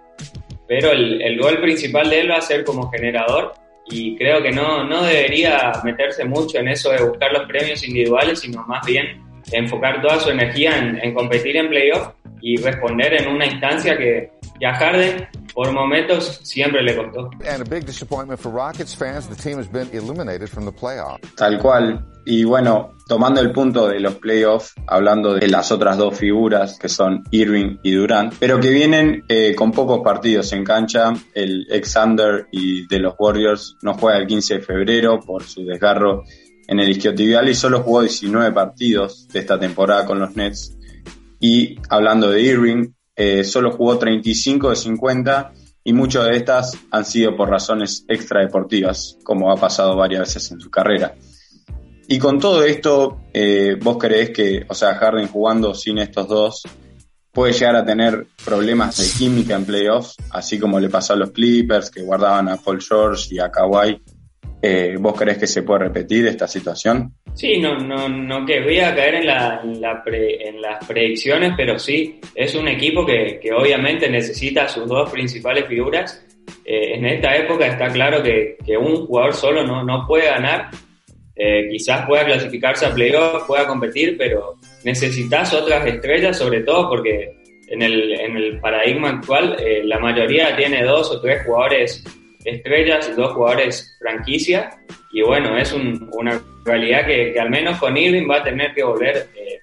Pero 0.66 0.92
el, 0.92 1.22
el, 1.22 1.38
gol 1.38 1.60
principal 1.60 2.10
de 2.10 2.20
él 2.20 2.30
va 2.30 2.36
a 2.36 2.42
ser 2.42 2.64
como 2.64 2.90
generador 2.90 3.54
y 3.90 4.16
creo 4.16 4.42
que 4.42 4.50
no, 4.50 4.84
no 4.84 5.02
debería 5.02 5.72
meterse 5.82 6.24
mucho 6.24 6.58
en 6.58 6.68
eso 6.68 6.90
de 6.90 7.02
buscar 7.02 7.32
los 7.32 7.46
premios 7.46 7.86
individuales, 7.86 8.40
sino 8.40 8.64
más 8.66 8.84
bien 8.84 9.22
enfocar 9.52 10.02
toda 10.02 10.20
su 10.20 10.30
energía 10.30 10.76
en, 10.76 10.98
en 11.02 11.14
competir 11.14 11.56
en 11.56 11.70
playoff 11.70 12.08
y 12.40 12.56
responder 12.56 13.14
en 13.14 13.28
una 13.28 13.46
instancia 13.46 13.96
que, 13.96 14.30
que 14.58 14.66
a 14.66 14.74
Harden 14.74 15.26
por 15.58 15.72
momentos 15.72 16.38
siempre 16.44 16.84
le 16.84 16.94
costó. 16.94 17.30
And 17.44 17.60
a 17.60 17.64
big 17.64 17.84
disappointment 17.84 18.38
for 18.38 18.52
Rockets 18.52 18.94
fans, 18.94 19.26
the 19.26 19.34
team 19.34 19.58
has 19.58 19.66
been 19.66 19.88
eliminated 19.92 20.48
from 20.48 20.64
the 20.64 20.70
playoffs. 20.70 21.18
Tal 21.34 21.58
cual. 21.58 22.06
Y 22.24 22.44
bueno, 22.44 22.92
tomando 23.08 23.40
el 23.40 23.50
punto 23.50 23.88
de 23.88 23.98
los 23.98 24.14
playoffs, 24.18 24.74
hablando 24.86 25.34
de 25.34 25.48
las 25.48 25.72
otras 25.72 25.98
dos 25.98 26.16
figuras 26.16 26.78
que 26.78 26.88
son 26.88 27.24
Irving 27.32 27.78
y 27.82 27.90
Durant, 27.90 28.34
pero 28.38 28.60
que 28.60 28.70
vienen 28.70 29.24
eh, 29.28 29.56
con 29.56 29.72
pocos 29.72 30.00
partidos 30.04 30.52
en 30.52 30.62
cancha. 30.62 31.12
El 31.34 31.66
ex 31.68 31.92
Thunder 31.92 32.46
y 32.52 32.86
de 32.86 33.00
los 33.00 33.14
Warriors 33.18 33.78
no 33.82 33.94
juega 33.94 34.18
el 34.18 34.28
15 34.28 34.58
de 34.58 34.60
febrero 34.60 35.18
por 35.18 35.42
su 35.42 35.64
desgarro 35.64 36.22
en 36.68 36.78
el 36.78 36.88
isquiotibial 36.88 37.48
y 37.48 37.56
solo 37.56 37.82
jugó 37.82 38.02
19 38.02 38.52
partidos 38.52 39.26
de 39.26 39.40
esta 39.40 39.58
temporada 39.58 40.06
con 40.06 40.20
los 40.20 40.36
Nets. 40.36 40.78
Y 41.40 41.80
hablando 41.88 42.30
de 42.30 42.42
Irving, 42.42 42.92
eh, 43.20 43.42
solo 43.42 43.72
jugó 43.72 43.98
35 43.98 44.70
de 44.70 44.76
50 44.76 45.52
y 45.82 45.92
muchas 45.92 46.26
de 46.26 46.36
estas 46.36 46.78
han 46.92 47.04
sido 47.04 47.36
por 47.36 47.50
razones 47.50 48.04
extradeportivas, 48.06 49.18
como 49.24 49.50
ha 49.50 49.56
pasado 49.56 49.96
varias 49.96 50.20
veces 50.20 50.52
en 50.52 50.60
su 50.60 50.70
carrera. 50.70 51.16
Y 52.06 52.16
con 52.20 52.38
todo 52.38 52.62
esto, 52.62 53.22
eh, 53.34 53.76
¿vos 53.82 53.98
creés 53.98 54.30
que, 54.30 54.64
o 54.68 54.74
sea, 54.74 54.94
Harden 54.94 55.26
jugando 55.26 55.74
sin 55.74 55.98
estos 55.98 56.28
dos, 56.28 56.62
puede 57.32 57.52
llegar 57.54 57.74
a 57.74 57.84
tener 57.84 58.24
problemas 58.44 58.96
de 58.98 59.18
química 59.18 59.56
en 59.56 59.64
playoffs, 59.64 60.14
así 60.30 60.56
como 60.60 60.78
le 60.78 60.88
pasó 60.88 61.14
a 61.14 61.16
los 61.16 61.32
Clippers, 61.32 61.90
que 61.90 62.02
guardaban 62.02 62.48
a 62.48 62.56
Paul 62.56 62.80
George 62.80 63.34
y 63.34 63.40
a 63.40 63.50
Kawhi? 63.50 64.00
Eh, 64.62 64.96
¿Vos 65.00 65.14
creés 65.18 65.38
que 65.38 65.48
se 65.48 65.62
puede 65.62 65.80
repetir 65.80 66.24
esta 66.28 66.46
situación? 66.46 67.14
Sí, 67.34 67.58
no, 67.58 67.78
no, 67.78 68.08
no 68.08 68.44
que 68.44 68.60
voy 68.60 68.80
a 68.80 68.94
caer 68.94 69.16
en, 69.16 69.22
en, 69.22 69.80
la 69.80 70.02
pre, 70.02 70.48
en 70.48 70.60
las 70.60 70.84
predicciones, 70.84 71.52
pero 71.56 71.78
sí, 71.78 72.20
es 72.34 72.54
un 72.54 72.68
equipo 72.68 73.06
que, 73.06 73.38
que 73.40 73.52
obviamente 73.52 74.08
necesita 74.08 74.68
sus 74.68 74.88
dos 74.88 75.10
principales 75.10 75.66
figuras. 75.66 76.24
Eh, 76.64 76.94
en 76.96 77.06
esta 77.06 77.36
época 77.36 77.66
está 77.66 77.88
claro 77.88 78.22
que, 78.22 78.56
un 78.78 79.06
jugador 79.06 79.34
solo 79.34 79.64
no, 79.64 79.84
no 79.84 80.06
puede 80.06 80.26
ganar. 80.26 80.70
Eh, 81.36 81.68
quizás 81.70 82.04
pueda 82.06 82.24
clasificarse 82.24 82.86
a 82.86 82.92
playoff, 82.92 83.46
pueda 83.46 83.66
competir, 83.66 84.16
pero 84.18 84.56
necesitas 84.82 85.54
otras 85.54 85.86
estrellas, 85.86 86.36
sobre 86.36 86.62
todo 86.62 86.88
porque 86.88 87.32
en 87.68 87.82
el, 87.82 88.18
en 88.18 88.36
el 88.36 88.58
paradigma 88.58 89.10
actual 89.10 89.56
eh, 89.60 89.82
la 89.84 90.00
mayoría 90.00 90.56
tiene 90.56 90.82
dos 90.82 91.12
o 91.12 91.20
tres 91.20 91.44
jugadores 91.44 92.02
estrellas 92.44 93.14
dos 93.16 93.32
jugadores 93.32 93.96
franquicia. 93.98 94.70
Y 95.12 95.22
bueno, 95.22 95.56
es 95.56 95.72
un, 95.72 96.08
una 96.12 96.40
realidad 96.68 97.06
que, 97.06 97.32
que, 97.32 97.40
al 97.40 97.50
menos 97.50 97.78
con 97.78 97.96
Irving 97.96 98.28
va 98.30 98.36
a 98.36 98.44
tener 98.44 98.72
que 98.74 98.84
volver 98.84 99.28
eh, 99.34 99.60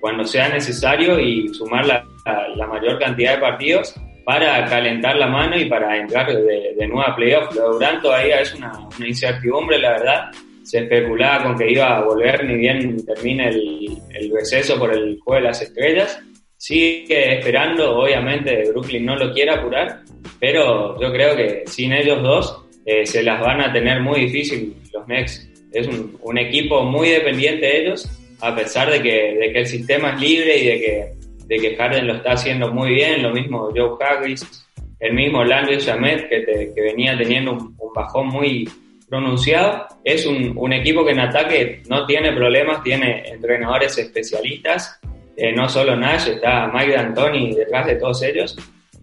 cuando 0.00 0.24
sea 0.24 0.48
necesario 0.48 1.18
y 1.18 1.52
sumar 1.52 1.86
la, 1.86 2.04
la, 2.24 2.48
la, 2.56 2.66
mayor 2.66 2.98
cantidad 2.98 3.34
de 3.34 3.40
partidos 3.40 3.94
para 4.24 4.64
calentar 4.64 5.16
la 5.16 5.26
mano 5.26 5.56
y 5.56 5.66
para 5.66 5.96
entrar 5.96 6.26
de, 6.26 6.74
de 6.76 6.86
nuevo 6.86 7.02
a 7.02 7.14
playoff. 7.14 7.54
Lo 7.54 7.62
de 7.62 7.68
Durant 7.74 8.02
todavía 8.02 8.40
es 8.40 8.54
una, 8.54 8.72
una, 8.96 9.08
incertidumbre, 9.08 9.78
la 9.78 9.90
verdad. 9.90 10.30
Se 10.62 10.78
especulaba 10.78 11.44
con 11.44 11.58
que 11.58 11.70
iba 11.70 11.98
a 11.98 12.02
volver 12.02 12.44
ni 12.44 12.54
bien 12.54 13.04
termine 13.04 13.48
el, 13.48 13.98
el 14.14 14.32
receso 14.32 14.78
por 14.78 14.94
el 14.94 15.18
juego 15.20 15.42
de 15.42 15.48
las 15.48 15.60
estrellas. 15.60 16.18
Sigue 16.56 17.38
esperando, 17.38 17.98
obviamente 17.98 18.70
Brooklyn 18.70 19.04
no 19.04 19.16
lo 19.16 19.32
quiere 19.34 19.50
apurar, 19.50 20.00
pero 20.40 20.98
yo 20.98 21.12
creo 21.12 21.36
que 21.36 21.64
sin 21.66 21.92
ellos 21.92 22.22
dos 22.22 22.64
eh, 22.86 23.04
se 23.04 23.22
las 23.22 23.40
van 23.40 23.60
a 23.60 23.72
tener 23.72 24.00
muy 24.00 24.20
difícil 24.20 24.74
los 24.92 25.04
Knicks. 25.04 25.48
Es 25.74 25.88
un, 25.88 26.38
equipo 26.38 26.84
muy 26.84 27.08
dependiente 27.08 27.66
de 27.66 27.82
ellos, 27.82 28.08
a 28.40 28.54
pesar 28.54 28.90
de 28.90 29.02
que, 29.02 29.34
de 29.34 29.52
que 29.52 29.58
el 29.58 29.66
sistema 29.66 30.14
es 30.14 30.20
libre 30.20 30.56
y 30.56 30.66
de 30.66 30.80
que, 30.80 31.12
de 31.46 31.56
que 31.58 31.76
Harden 31.76 32.06
lo 32.06 32.14
está 32.14 32.32
haciendo 32.32 32.72
muy 32.72 32.94
bien, 32.94 33.22
lo 33.22 33.32
mismo 33.32 33.70
Joe 33.74 33.96
Harris, 34.00 34.64
el 35.00 35.14
mismo 35.14 35.42
Landry 35.44 35.78
Shamet 35.78 36.28
que, 36.28 36.80
venía 36.80 37.16
teniendo 37.18 37.52
un, 37.52 37.74
bajón 37.94 38.28
muy 38.28 38.68
pronunciado, 39.08 39.86
es 40.02 40.26
un, 40.26 40.72
equipo 40.72 41.04
que 41.04 41.12
en 41.12 41.20
ataque 41.20 41.82
no 41.88 42.06
tiene 42.06 42.32
problemas, 42.32 42.82
tiene 42.82 43.22
entrenadores 43.28 43.98
especialistas, 43.98 44.98
eh, 45.36 45.52
no 45.52 45.68
solo 45.68 45.96
Nash, 45.96 46.28
está 46.28 46.70
Mike 46.72 46.92
D'Antoni 46.92 47.54
detrás 47.54 47.86
de 47.86 47.96
todos 47.96 48.22
ellos, 48.22 48.56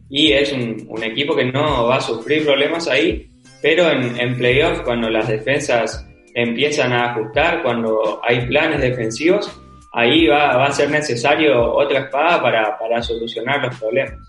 y 0.09 0.31
es 0.31 0.51
un, 0.51 0.85
un, 0.89 1.03
equipo 1.03 1.35
que 1.35 1.45
no 1.45 1.87
va 1.87 1.97
a 1.97 2.01
sufrir 2.01 2.45
problemas 2.45 2.87
ahí, 2.87 3.27
pero 3.61 3.89
en, 3.89 4.19
en 4.19 4.37
playoff, 4.37 4.81
cuando 4.81 5.09
las 5.09 5.29
defensas 5.29 6.05
empiezan 6.35 6.93
a 6.93 7.11
ajustar, 7.11 7.61
cuando 7.61 8.21
hay 8.23 8.45
planes 8.47 8.81
defensivos, 8.81 9.51
ahí 9.91 10.27
va, 10.27 10.57
va 10.57 10.67
a 10.67 10.71
ser 10.71 10.89
necesario 10.89 11.73
otra 11.73 11.99
espada 11.99 12.41
para, 12.41 12.77
para 12.77 13.01
solucionar 13.01 13.61
los 13.61 13.77
problemas. 13.79 14.19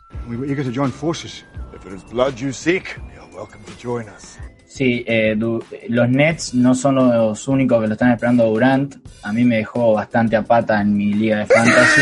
Sí, 4.73 5.04
eh, 5.06 5.37
los 5.37 6.09
Nets 6.09 6.54
no 6.54 6.75
son 6.75 6.94
los 6.94 7.47
únicos 7.47 7.80
que 7.82 7.88
lo 7.88 7.92
están 7.92 8.12
esperando 8.12 8.47
Durant. 8.47 8.97
A 9.23 9.30
mí 9.30 9.44
me 9.44 9.56
dejó 9.56 9.92
bastante 9.92 10.35
a 10.35 10.42
pata 10.42 10.80
en 10.80 10.97
mi 10.97 11.12
liga 11.12 11.40
de 11.40 11.47
fantasy. 11.47 12.00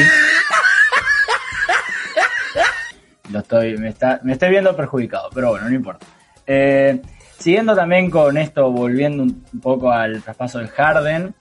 Lo 3.32 3.40
estoy, 3.40 3.76
me, 3.76 3.88
está, 3.88 4.20
me 4.22 4.34
estoy 4.34 4.50
viendo 4.50 4.76
perjudicado, 4.76 5.30
pero 5.34 5.50
bueno, 5.50 5.68
no 5.68 5.74
importa. 5.74 6.06
Eh, 6.46 7.00
siguiendo 7.40 7.74
también 7.74 8.10
con 8.10 8.36
esto, 8.38 8.70
volviendo 8.70 9.22
un, 9.22 9.42
poco 9.60 9.90
al 9.90 10.22
traspaso 10.22 10.58
del 10.58 10.68
Harden, 10.68 11.34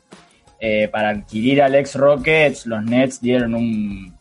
eh, 0.59 0.87
para 0.87 1.09
adquirir 1.09 1.61
al 1.61 1.75
ex 1.75 1.95
Rockets, 1.95 2.65
los 2.65 2.83
Nets 2.83 3.21
dieron 3.21 3.53
un 3.53 4.17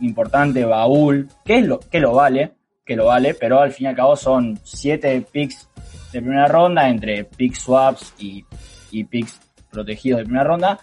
importante 0.00 0.64
baúl, 0.64 1.28
que, 1.44 1.58
es 1.58 1.66
lo, 1.66 1.80
que 1.80 2.00
lo 2.00 2.12
vale, 2.12 2.52
que 2.84 2.96
lo 2.96 3.06
vale, 3.06 3.34
pero 3.34 3.60
al 3.60 3.72
fin 3.72 3.86
y 3.86 3.88
al 3.88 3.96
cabo 3.96 4.16
son 4.16 4.58
siete 4.64 5.24
picks 5.32 5.68
de 6.12 6.20
primera 6.20 6.46
ronda 6.46 6.88
entre 6.88 7.24
pick 7.24 7.54
swaps 7.54 8.14
y, 8.18 8.44
y 8.90 9.04
picks 9.04 9.40
protegidos 9.70 10.18
de 10.18 10.24
primera 10.24 10.44
ronda. 10.44 10.80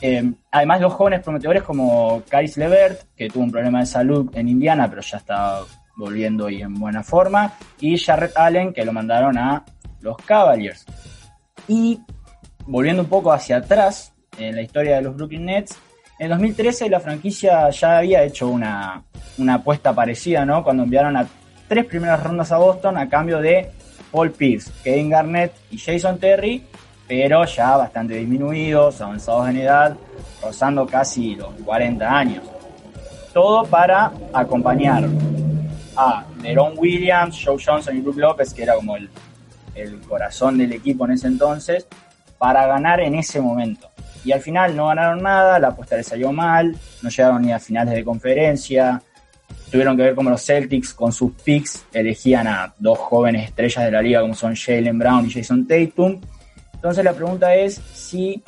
Eh, 0.00 0.32
además, 0.50 0.80
los 0.80 0.92
jóvenes 0.92 1.22
prometedores 1.22 1.62
como 1.62 2.22
Caris 2.28 2.56
Levert, 2.56 3.02
que 3.16 3.28
tuvo 3.28 3.44
un 3.44 3.52
problema 3.52 3.80
de 3.80 3.86
salud 3.86 4.30
en 4.34 4.48
Indiana, 4.48 4.88
pero 4.88 5.02
ya 5.02 5.18
está 5.18 5.60
volviendo 5.96 6.50
y 6.50 6.60
en 6.60 6.74
buena 6.74 7.02
forma, 7.02 7.54
y 7.80 7.96
Jarrett 7.96 8.36
Allen, 8.36 8.72
que 8.72 8.84
lo 8.84 8.92
mandaron 8.92 9.38
a 9.38 9.64
los 10.00 10.16
Cavaliers. 10.18 10.84
Y 11.68 12.00
volviendo 12.66 13.02
un 13.02 13.08
poco 13.08 13.32
hacia 13.32 13.58
atrás 13.58 14.12
en 14.38 14.54
la 14.54 14.62
historia 14.62 14.96
de 14.96 15.02
los 15.02 15.16
Brooklyn 15.16 15.46
Nets, 15.46 15.78
en 16.18 16.30
2013 16.30 16.88
la 16.88 17.00
franquicia 17.00 17.68
ya 17.70 17.98
había 17.98 18.22
hecho 18.22 18.48
una, 18.48 19.02
una 19.38 19.54
apuesta 19.54 19.94
parecida, 19.94 20.44
¿no? 20.44 20.64
Cuando 20.64 20.84
enviaron 20.84 21.16
a 21.16 21.26
tres 21.68 21.84
primeras 21.84 22.22
rondas 22.22 22.52
a 22.52 22.58
Boston 22.58 22.96
a 22.96 23.08
cambio 23.08 23.38
de 23.40 23.70
Paul 24.10 24.30
Pierce, 24.32 24.70
Kevin 24.82 25.10
Garnett 25.10 25.52
y 25.70 25.78
Jason 25.78 26.18
Terry, 26.18 26.64
pero 27.06 27.44
ya 27.44 27.76
bastante 27.76 28.14
disminuidos, 28.14 29.00
avanzados 29.00 29.48
en 29.50 29.58
edad, 29.58 29.96
rozando 30.42 30.86
casi 30.86 31.34
los 31.34 31.50
40 31.64 32.18
años. 32.18 32.42
Todo 33.32 33.64
para 33.64 34.12
acompañar 34.32 35.04
a 35.96 36.24
Deron 36.42 36.74
Williams, 36.76 37.42
Joe 37.44 37.62
Johnson 37.62 37.96
y 37.96 38.00
Brook 38.00 38.16
López, 38.16 38.54
que 38.54 38.62
era 38.62 38.74
como 38.74 38.96
el, 38.96 39.10
el 39.76 40.00
corazón 40.00 40.58
del 40.58 40.72
equipo 40.72 41.04
en 41.04 41.12
ese 41.12 41.28
entonces, 41.28 41.86
para 42.38 42.66
ganar 42.66 43.00
en 43.00 43.14
ese 43.14 43.40
momento. 43.40 43.88
Y 44.24 44.32
al 44.32 44.40
final 44.40 44.74
no 44.76 44.88
ganaron 44.88 45.22
nada, 45.22 45.58
la 45.58 45.68
apuesta 45.68 45.96
les 45.96 46.06
salió 46.06 46.32
mal, 46.32 46.76
no 47.02 47.08
llegaron 47.08 47.42
ni 47.42 47.52
a 47.52 47.60
finales 47.60 47.94
de 47.94 48.04
conferencia, 48.04 49.00
tuvieron 49.70 49.96
que 49.96 50.02
ver 50.02 50.14
como 50.14 50.30
los 50.30 50.44
Celtics 50.44 50.94
con 50.94 51.12
sus 51.12 51.32
picks 51.32 51.84
elegían 51.92 52.46
a 52.46 52.74
dos 52.78 52.98
jóvenes 52.98 53.44
estrellas 53.44 53.84
de 53.84 53.90
la 53.90 54.02
liga 54.02 54.20
como 54.20 54.34
son 54.34 54.56
Jalen 54.56 54.98
Brown 54.98 55.26
y 55.26 55.30
Jason 55.30 55.66
Tatum. 55.66 56.20
Entonces 56.74 57.04
la 57.04 57.12
pregunta 57.12 57.54
es 57.54 57.74
si 57.94 58.42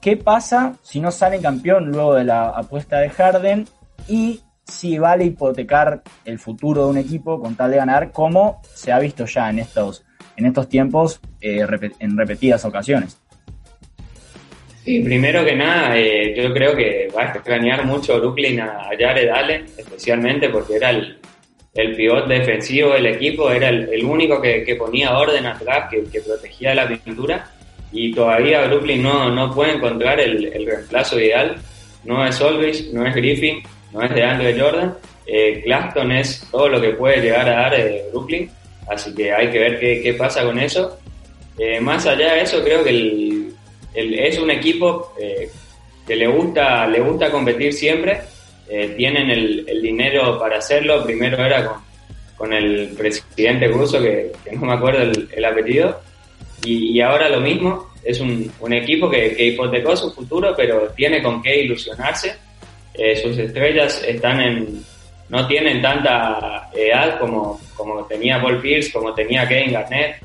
qué 0.00 0.16
pasa 0.16 0.74
si 0.82 1.00
no 1.00 1.10
salen 1.10 1.42
campeón 1.42 1.90
luego 1.90 2.14
de 2.14 2.24
la 2.24 2.48
apuesta 2.48 2.98
de 2.98 3.10
Harden 3.10 3.66
y 4.08 4.40
si 4.64 4.98
vale 4.98 5.24
hipotecar 5.24 6.02
el 6.24 6.38
futuro 6.38 6.84
de 6.84 6.90
un 6.90 6.98
equipo 6.98 7.40
con 7.40 7.54
tal 7.54 7.70
de 7.70 7.76
ganar, 7.76 8.12
como 8.12 8.62
se 8.72 8.92
ha 8.92 8.98
visto 8.98 9.26
ya 9.26 9.50
en 9.50 9.58
estos, 9.58 10.05
en 10.36 10.46
estos 10.46 10.68
tiempos 10.68 11.20
eh, 11.40 11.66
en 11.98 12.16
repetidas 12.16 12.64
ocasiones. 12.64 13.18
Sí, 14.84 15.00
primero 15.00 15.44
que 15.44 15.56
nada, 15.56 15.98
eh, 15.98 16.34
yo 16.36 16.52
creo 16.52 16.76
que 16.76 17.08
va 17.16 17.22
a 17.22 17.32
extrañar 17.32 17.84
mucho 17.84 18.20
Brooklyn 18.20 18.60
a 18.60 18.90
Jared 18.98 19.28
Allen, 19.30 19.66
especialmente 19.76 20.48
porque 20.48 20.76
era 20.76 20.90
el, 20.90 21.18
el 21.74 21.96
pivot 21.96 22.28
defensivo 22.28 22.92
del 22.92 23.06
equipo, 23.06 23.50
era 23.50 23.68
el, 23.68 24.04
único 24.04 24.40
que, 24.40 24.76
ponía 24.78 25.18
orden 25.18 25.44
atrás, 25.46 25.88
que, 25.90 26.04
que, 26.04 26.20
protegía 26.20 26.72
la 26.74 26.86
pintura, 26.86 27.50
y 27.92 28.12
todavía 28.12 28.66
Brooklyn 28.66 29.02
no, 29.02 29.30
no 29.30 29.54
puede 29.54 29.72
encontrar 29.72 30.20
el, 30.20 30.52
reemplazo 30.66 31.18
ideal. 31.18 31.56
No 32.04 32.24
es 32.24 32.40
Olvis, 32.40 32.92
no 32.92 33.06
es 33.06 33.14
Griffin, 33.14 33.62
no 33.92 34.02
es 34.02 34.14
de 34.14 34.22
Andre 34.22 34.58
Jordan. 34.58 34.94
Eh, 35.26 35.62
Claston 35.64 36.12
es 36.12 36.46
todo 36.50 36.68
lo 36.68 36.80
que 36.80 36.90
puede 36.90 37.20
llegar 37.20 37.48
a 37.48 37.62
dar 37.62 37.74
eh, 37.74 38.04
Brooklyn, 38.12 38.48
así 38.88 39.14
que 39.14 39.32
hay 39.32 39.50
que 39.50 39.58
ver 39.58 39.78
qué, 39.78 40.00
qué 40.02 40.14
pasa 40.14 40.44
con 40.44 40.58
eso. 40.58 40.98
Eh, 41.58 41.80
más 41.80 42.06
allá 42.06 42.34
de 42.34 42.42
eso, 42.42 42.62
creo 42.62 42.84
que 42.84 42.90
el, 42.90 43.54
es 43.94 44.38
un 44.38 44.50
equipo 44.50 45.14
eh, 45.18 45.48
que 46.06 46.16
le 46.16 46.26
gusta, 46.26 46.86
le 46.86 47.00
gusta 47.00 47.30
competir 47.30 47.72
siempre, 47.72 48.20
eh, 48.68 48.94
tienen 48.96 49.30
el, 49.30 49.64
dinero 49.80 50.38
para 50.38 50.58
hacerlo, 50.58 51.04
primero 51.04 51.42
era 51.42 51.64
con, 51.64 51.76
con 52.36 52.52
el 52.52 52.88
presidente 52.88 53.68
ruso, 53.68 54.02
que, 54.02 54.32
no 54.52 54.66
me 54.66 54.74
acuerdo 54.74 55.10
el, 55.32 55.44
apellido, 55.44 56.00
y, 56.62 57.00
ahora 57.00 57.30
lo 57.30 57.40
mismo, 57.40 57.94
es 58.04 58.20
un, 58.20 58.52
un 58.60 58.72
equipo 58.72 59.08
que, 59.08 59.34
que, 59.34 59.46
hipotecó 59.46 59.96
su 59.96 60.12
futuro, 60.12 60.52
pero 60.56 60.88
tiene 60.94 61.22
con 61.22 61.40
qué 61.42 61.62
ilusionarse, 61.62 62.34
sus 63.22 63.38
estrellas 63.38 64.02
están 64.06 64.40
en, 64.40 64.84
no 65.28 65.46
tienen 65.46 65.82
tanta 65.82 66.70
edad 66.74 67.18
como, 67.18 67.60
como 67.76 68.04
tenía 68.04 68.40
Paul 68.40 68.60
Pierce, 68.60 68.92
como 68.92 69.14
tenía 69.14 69.46
Kevin 69.48 69.72
Garnett, 69.72 70.16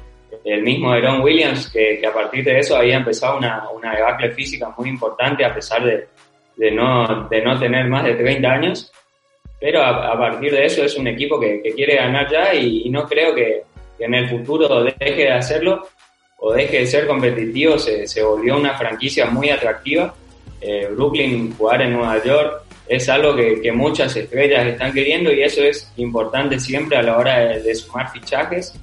el 0.44 0.62
mismo 0.64 0.92
Aaron 0.92 1.22
Williams, 1.22 1.70
que, 1.70 2.02
a 2.06 2.14
partir 2.14 2.44
de 2.44 2.60
eso 2.60 2.76
había 2.76 2.98
empezado 2.98 3.38
una, 3.38 3.70
una 3.70 3.96
debacle 3.96 4.32
física 4.32 4.74
muy 4.78 4.90
importante 4.90 5.46
a 5.46 5.54
pesar 5.54 5.84
de, 5.84 6.08
de, 6.56 6.72
no, 6.72 7.28
de 7.30 7.42
no 7.42 7.60
tener 7.60 7.88
más 7.88 8.04
de 8.04 8.16
30 8.16 8.48
años. 8.48 8.92
Pero 9.60 9.84
a, 9.84 10.18
partir 10.18 10.52
de 10.52 10.66
eso 10.66 10.84
es 10.84 10.98
un 10.98 11.08
equipo 11.08 11.40
que, 11.40 11.62
quiere 11.76 11.96
ganar 11.96 12.30
ya 12.32 12.54
y, 12.54 12.90
no 12.90 13.08
creo 13.08 13.36
que, 13.36 13.64
en 14.00 14.16
el 14.16 14.28
futuro 14.28 14.84
deje 14.84 15.14
de 15.16 15.32
hacerlo 15.32 15.88
o 16.40 16.52
deje 16.52 16.80
de 16.80 16.88
ser 16.88 17.06
competitivo. 17.06 17.78
Se, 17.78 18.08
se 18.08 18.24
volvió 18.24 18.58
una 18.58 18.76
franquicia 18.76 19.28
muy 19.28 19.52
atractiva. 19.52 20.14
Eh, 20.60 20.88
Brooklyn, 20.92 21.56
jugar 21.56 21.84
en 21.84 21.94
Nueva 21.94 22.24
York, 22.24 22.61
es 22.88 23.10
algo 23.10 23.36
que, 23.36 23.62
que, 23.62 23.72
muchas 23.72 24.16
estrellas 24.16 24.68
están 24.68 24.94
queriendo 24.94 25.32
y 25.32 25.42
eso 25.44 25.62
es 25.64 25.92
importante 25.98 26.60
siempre 26.60 26.98
a 26.98 27.02
la 27.02 27.18
hora 27.18 27.40
de 27.58 27.76
sumar 27.76 28.12
fichajes. 28.12 28.74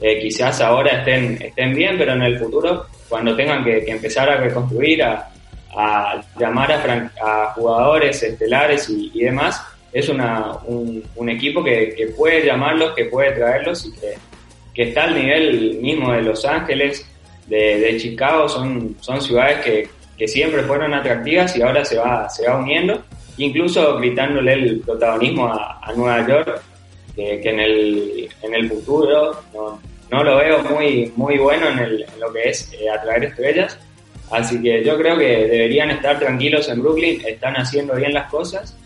Eh, 0.00 0.18
quizás 0.20 0.60
ahora 0.60 0.98
estén, 0.98 1.38
estén 1.40 1.74
bien, 1.74 1.96
pero 1.96 2.12
en 2.12 2.22
el 2.22 2.38
futuro, 2.38 2.86
cuando 3.08 3.34
tengan 3.34 3.64
que, 3.64 3.78
empezar 3.86 4.28
a 4.28 4.36
reconstruir, 4.36 5.02
a, 5.02 5.30
llamar 6.38 6.72
a, 6.72 7.52
jugadores 7.54 8.22
estelares 8.22 8.88
y, 8.90 9.22
demás, 9.24 9.62
es 9.92 10.08
una, 10.08 10.58
un, 10.64 11.28
equipo 11.28 11.62
que, 11.64 12.12
puede 12.16 12.44
llamarlos, 12.44 12.94
que 12.94 13.06
puede 13.06 13.32
traerlos 13.32 13.86
y 13.86 13.92
que, 14.74 14.82
está 14.82 15.04
al 15.04 15.14
nivel 15.14 15.78
mismo 15.80 16.12
de 16.12 16.22
Los 16.22 16.44
Ángeles, 16.44 17.06
de, 17.46 17.96
Chicago, 17.98 18.48
son, 18.48 18.96
son 19.00 19.20
ciudades 19.20 19.88
que, 20.16 20.28
siempre 20.28 20.62
fueron 20.62 20.94
atractivas 20.94 21.54
y 21.56 21.62
ahora 21.62 21.84
se 21.84 21.98
va, 21.98 22.28
se 22.28 22.48
va 22.48 22.56
uniendo, 22.56 23.02
incluso 23.38 23.96
gritándole 23.98 24.52
el 24.52 24.80
protagonismo 24.80 25.46
a, 25.46 25.80
a 25.82 25.92
Nueva 25.92 26.26
York 26.26 26.62
que, 27.16 27.40
en, 27.42 27.60
el, 27.60 28.28
en 28.42 28.54
el 28.54 28.68
futuro 28.68 29.42
no, 29.54 29.80
no 30.10 30.24
lo 30.24 30.36
veo 30.36 30.62
muy, 30.62 31.12
muy 31.16 31.38
bueno 31.38 31.68
en, 31.68 31.78
el, 31.78 32.06
lo 32.20 32.32
que 32.32 32.50
es 32.50 32.72
eh, 32.72 32.90
atraer 32.90 33.24
estrellas. 33.24 33.78
Así 34.30 34.60
que 34.60 34.84
yo 34.84 34.96
creo 34.98 35.16
que 35.16 35.46
deberían 35.46 35.90
estar 35.90 36.18
tranquilos 36.18 36.68
en 36.68 36.82
Brooklyn, 36.82 37.22
están 37.26 37.54
haciendo 37.54 37.94
bien 37.94 38.12
las 38.12 38.30
cosas. 38.30 38.76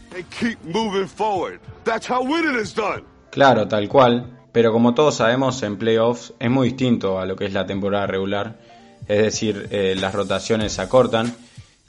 Claro, 3.31 3.67
tal 3.67 3.89
cual. 3.89 4.39
Pero 4.53 4.73
como 4.73 4.95
todos 4.95 5.17
sabemos, 5.17 5.63
en 5.63 5.79
playoffs 5.79 6.35
es 6.39 6.51
muy 6.51 6.69
distinto 6.69 7.19
a 7.19 7.25
lo 7.25 7.37
que 7.37 7.47
es 7.47 7.53
la 7.53 7.67
temporada 7.67 8.07
regular. 8.07 8.59
Es 9.09 9.23
decir, 9.23 9.69
eh, 9.71 9.95
las 9.99 10.15
rotaciones 10.15 10.73
se 10.73 10.83
acortan 10.83 11.35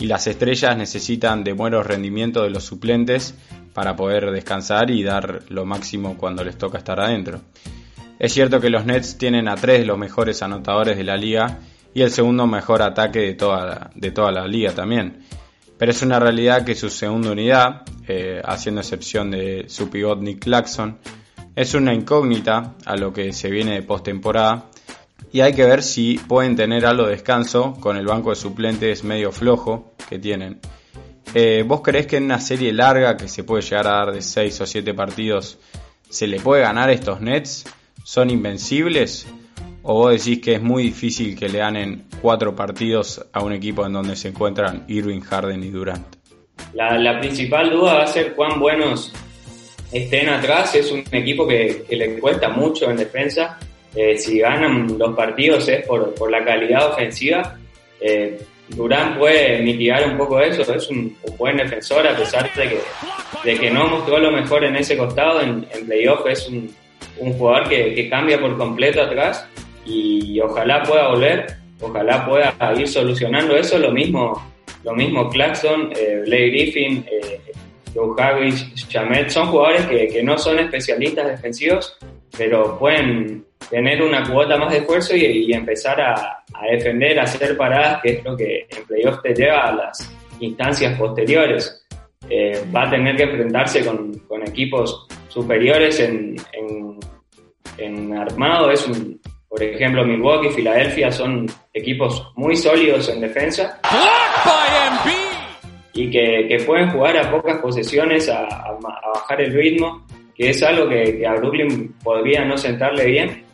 y 0.01 0.07
las 0.07 0.25
estrellas 0.25 0.75
necesitan 0.75 1.43
de 1.43 1.53
buenos 1.53 1.85
rendimientos 1.85 2.41
de 2.41 2.49
los 2.49 2.63
suplentes 2.63 3.35
para 3.71 3.95
poder 3.95 4.31
descansar 4.31 4.89
y 4.89 5.03
dar 5.03 5.43
lo 5.49 5.63
máximo 5.63 6.17
cuando 6.17 6.43
les 6.43 6.57
toca 6.57 6.79
estar 6.79 6.99
adentro. 6.99 7.41
Es 8.17 8.33
cierto 8.33 8.59
que 8.59 8.71
los 8.71 8.83
Nets 8.83 9.19
tienen 9.19 9.47
a 9.47 9.55
tres 9.55 9.81
de 9.81 9.85
los 9.85 9.99
mejores 9.99 10.41
anotadores 10.41 10.97
de 10.97 11.03
la 11.03 11.17
liga 11.17 11.59
y 11.93 12.01
el 12.01 12.09
segundo 12.09 12.47
mejor 12.47 12.81
ataque 12.81 13.19
de 13.19 13.33
toda 13.35 13.63
la, 13.63 13.91
de 13.93 14.09
toda 14.09 14.31
la 14.31 14.47
liga 14.47 14.73
también. 14.73 15.19
pero 15.77 15.91
es 15.91 16.01
una 16.01 16.19
realidad 16.19 16.65
que 16.65 16.73
su 16.73 16.89
segunda 16.89 17.31
unidad, 17.31 17.83
eh, 18.07 18.41
haciendo 18.43 18.81
excepción 18.81 19.29
de 19.29 19.65
su 19.67 19.91
pivot 19.91 20.19
Nick 20.19 20.39
Claxon, 20.39 20.97
es 21.55 21.75
una 21.75 21.93
incógnita 21.93 22.73
a 22.85 22.95
lo 22.95 23.13
que 23.13 23.33
se 23.33 23.51
viene 23.51 23.73
de 23.73 23.83
postemporada 23.83 24.70
y 25.31 25.41
hay 25.41 25.53
que 25.53 25.65
ver 25.65 25.83
si 25.83 26.19
pueden 26.27 26.55
tener 26.55 26.85
algo 26.85 27.05
de 27.05 27.11
descanso 27.11 27.77
con 27.79 27.97
el 27.97 28.05
banco 28.05 28.29
de 28.31 28.35
suplentes 28.35 29.03
medio 29.03 29.31
flojo 29.31 29.93
que 30.09 30.19
tienen. 30.19 30.59
Eh, 31.33 31.63
¿Vos 31.65 31.81
creés 31.81 32.07
que 32.07 32.17
en 32.17 32.25
una 32.25 32.39
serie 32.39 32.73
larga 32.73 33.15
que 33.15 33.27
se 33.27 33.43
puede 33.43 33.63
llegar 33.63 33.87
a 33.87 33.91
dar 33.91 34.11
de 34.11 34.21
6 34.21 34.61
o 34.61 34.65
7 34.65 34.93
partidos 34.93 35.59
se 36.09 36.27
le 36.27 36.39
puede 36.39 36.61
ganar 36.61 36.89
a 36.89 36.93
estos 36.93 37.21
Nets? 37.21 37.65
¿Son 38.03 38.29
invencibles? 38.29 39.27
¿O 39.83 39.95
vos 39.95 40.11
decís 40.11 40.41
que 40.41 40.55
es 40.55 40.61
muy 40.61 40.83
difícil 40.83 41.37
que 41.37 41.49
le 41.49 41.59
ganen 41.59 42.05
4 42.21 42.55
partidos 42.55 43.25
a 43.31 43.41
un 43.41 43.53
equipo 43.53 43.85
en 43.85 43.93
donde 43.93 44.15
se 44.15 44.27
encuentran 44.27 44.83
Irving, 44.87 45.21
Harden 45.21 45.63
y 45.63 45.69
Durant? 45.69 46.21
La, 46.73 47.19
principal 47.19 47.69
duda 47.69 47.95
va 47.95 48.03
a 48.03 48.07
ser 48.07 48.33
cuán 48.33 48.59
buenos 48.59 49.11
estén 49.91 50.29
atrás. 50.29 50.75
Es 50.75 50.91
un 50.91 51.03
equipo 51.11 51.47
que, 51.47 51.85
le 51.89 52.19
cuesta 52.19 52.49
mucho 52.49 52.89
en 52.89 52.97
defensa. 52.97 53.57
Eh, 53.95 54.17
si 54.17 54.39
ganan 54.39 54.97
los 54.97 55.15
partidos 55.15 55.67
es 55.67 55.85
por, 55.85 56.13
por 56.13 56.31
la 56.31 56.43
calidad 56.43 56.91
ofensiva. 56.91 57.57
Eh, 57.99 58.39
Durán 58.75 59.17
puede 59.17 59.61
mitigar 59.61 60.07
un 60.07 60.17
poco 60.17 60.39
eso, 60.39 60.61
es 60.73 60.89
un, 60.89 61.15
buen 61.37 61.57
defensor 61.57 62.07
a 62.07 62.15
pesar 62.15 62.49
de 62.53 62.69
que, 62.69 62.79
de 63.43 63.59
que 63.59 63.69
no 63.69 63.87
mostró 63.87 64.17
lo 64.19 64.31
mejor 64.31 64.63
en 64.63 64.75
ese 64.75 64.97
costado, 64.97 65.41
en, 65.41 65.65
playoff 65.85 66.25
es 66.27 66.47
un, 66.47 66.73
jugador 67.37 67.67
que, 67.67 68.09
cambia 68.09 68.39
por 68.39 68.57
completo 68.57 69.01
atrás 69.01 69.45
y 69.85 70.39
ojalá 70.39 70.83
pueda 70.83 71.09
volver, 71.09 71.47
ojalá 71.81 72.25
pueda 72.25 72.55
ir 72.77 72.87
solucionando 72.87 73.55
eso, 73.55 73.77
lo 73.77 73.91
mismo, 73.91 74.41
lo 74.83 74.93
mismo 74.93 75.29
Claxton, 75.29 75.91
eh, 75.95 76.21
Blake 76.25 76.49
Griffin, 76.49 77.05
eh, 77.11 77.41
Joe 77.93 78.15
Harris, 78.17 78.73
Chamet, 78.87 79.29
son 79.29 79.47
jugadores 79.47 79.85
que, 79.87 80.07
que 80.07 80.23
no 80.23 80.37
son 80.37 80.59
especialistas 80.59 81.27
defensivos, 81.27 81.97
pero 82.41 82.75
pueden 82.79 83.45
tener 83.69 84.01
una 84.01 84.27
cuota 84.27 84.57
más 84.57 84.71
de 84.71 84.79
esfuerzo 84.79 85.15
y, 85.15 85.53
empezar 85.53 86.01
a, 86.01 86.43
defender, 86.71 87.19
a 87.19 87.23
hacer 87.23 87.55
paradas, 87.55 88.01
que 88.01 88.13
es 88.13 88.23
lo 88.23 88.35
que 88.35 88.65
en 88.67 88.83
playoff 88.87 89.21
te 89.21 89.35
lleva 89.35 89.67
a 89.67 89.75
las 89.75 90.11
instancias 90.39 90.97
posteriores. 90.97 91.85
Eh, 92.27 92.63
va 92.75 92.87
a 92.87 92.89
tener 92.89 93.15
que 93.15 93.23
enfrentarse 93.23 93.85
con, 93.85 94.19
equipos 94.43 95.05
superiores 95.27 95.99
en, 95.99 96.35
en, 97.77 98.17
armado. 98.17 98.71
Es 98.71 98.87
un, 98.87 99.21
por 99.47 99.61
ejemplo, 99.61 100.03
Milwaukee, 100.03 100.49
Filadelfia 100.49 101.11
son 101.11 101.45
equipos 101.71 102.27
muy 102.35 102.55
sólidos 102.55 103.07
en 103.09 103.21
defensa 103.21 103.79
y 105.93 106.09
que, 106.09 106.63
pueden 106.65 106.89
jugar 106.89 107.17
a 107.17 107.29
pocas 107.29 107.59
posesiones 107.59 108.29
a, 108.29 108.77
bajar 109.13 109.41
el 109.41 109.53
ritmo, 109.53 110.05
que 110.41 110.49
es 110.49 110.63
algo 110.63 110.89
que, 110.89 111.17
que, 111.17 111.27
a 111.27 111.35
Brooklyn 111.35 111.93
podría 112.03 112.43
no 112.45 112.57
sentarle 112.57 113.05
bien 113.05 113.51